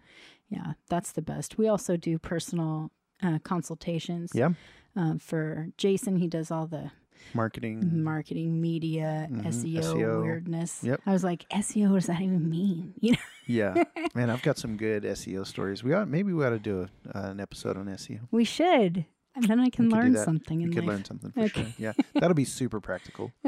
yeah, 0.49 0.73
that's 0.89 1.13
the 1.13 1.23
best. 1.23 1.59
We 1.59 1.69
also 1.69 1.97
do 1.97 2.19
personal 2.19 2.91
uh, 3.23 3.39
consultations. 3.45 4.33
yeah, 4.35 4.51
Um, 4.97 5.19
for 5.19 5.69
Jason, 5.77 6.17
he 6.17 6.27
does 6.27 6.51
all 6.51 6.67
the 6.67 6.91
marketing. 7.35 8.03
marketing, 8.03 8.61
media, 8.61 9.29
Mhm, 9.31 9.45
SEO, 9.47 9.81
SEO. 9.83 10.23
weirdness. 10.23 10.83
Yep. 10.83 11.01
I 11.07 11.13
was 11.13 11.25
like, 11.25 11.49
SEO, 11.51 11.91
what 11.91 11.97
does 11.97 12.07
that 12.07 12.21
even 12.21 12.49
mean? 12.51 12.95
You 13.01 13.13
know? 13.13 13.19
Yeah, 13.47 13.83
man, 14.15 14.31
I've 14.31 14.43
got 14.43 14.57
some 14.59 14.77
good 14.77 15.03
SEO 15.03 15.45
stories. 15.47 15.83
We 15.83 15.93
ought 15.95 16.09
maybe 16.09 16.33
we 16.33 16.45
ought 16.45 16.51
to 16.51 16.59
do 16.61 16.89
a, 17.13 17.19
uh, 17.19 17.31
an 17.31 17.41
episode 17.41 17.77
on 17.77 17.87
SEO. 17.87 18.21
We 18.31 18.45
should. 18.45 19.05
And 19.35 19.45
then 19.45 19.59
I 19.61 19.69
can 19.71 19.87
We 19.89 19.93
learn 19.95 20.15
something 20.17 20.61
in 20.61 20.73
could 20.73 20.85
life. 20.85 20.93
learn 20.97 21.05
something 21.05 21.33
for 21.33 21.41
Okay. 21.41 21.63
sure. 21.63 21.73
Yeah, 21.79 21.93
that'll 22.15 22.35
be 22.35 22.45
super 22.45 22.81
practical. 22.81 23.33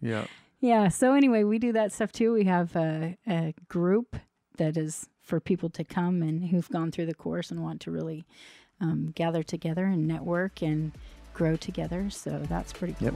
Yeah, 0.00 0.26
Yeah. 0.60 0.88
So 0.88 1.12
anyway, 1.14 1.42
we 1.44 1.58
do 1.58 1.72
that 1.72 1.92
stuff 1.92 2.12
too. 2.12 2.32
We 2.32 2.44
have 2.44 2.74
a, 2.76 3.16
a 3.26 3.52
group 3.68 4.16
that 4.58 4.76
is 4.76 5.08
for 5.22 5.40
people 5.40 5.68
to 5.70 5.84
come 5.84 6.22
and 6.22 6.44
who've 6.46 6.68
gone 6.70 6.90
through 6.92 7.06
the 7.06 7.14
course 7.14 7.50
and 7.50 7.62
want 7.62 7.80
to 7.82 7.90
really 7.90 8.24
um, 8.80 9.10
gather 9.14 9.42
together 9.42 9.84
and 9.86 10.06
network 10.06 10.62
and 10.62 10.92
grow 11.38 11.56
together. 11.56 12.10
So 12.10 12.38
that's 12.50 12.72
pretty 12.72 12.94
cool. 12.94 13.12
Yep. 13.12 13.14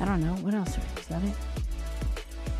I 0.00 0.04
don't 0.06 0.22
know. 0.24 0.34
What 0.42 0.54
else? 0.54 0.76
Is 0.98 1.06
that 1.08 1.22
it? 1.22 1.34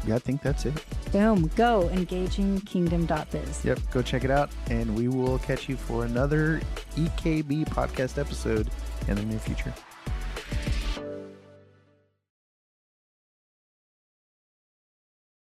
yeah, 0.06 0.14
I 0.14 0.18
think 0.18 0.42
that's 0.42 0.66
it. 0.66 0.74
Boom. 1.12 1.50
Go 1.56 1.88
engagingkingdom.biz. 1.92 3.64
Yep, 3.64 3.80
go 3.90 4.02
check 4.02 4.24
it 4.24 4.30
out, 4.30 4.50
and 4.68 4.94
we 4.94 5.08
will 5.08 5.38
catch 5.38 5.68
you 5.68 5.76
for 5.76 6.04
another 6.04 6.60
EKB 6.96 7.66
podcast 7.68 8.18
episode 8.18 8.68
in 9.08 9.16
the 9.16 9.22
near 9.22 9.38
future. 9.38 9.74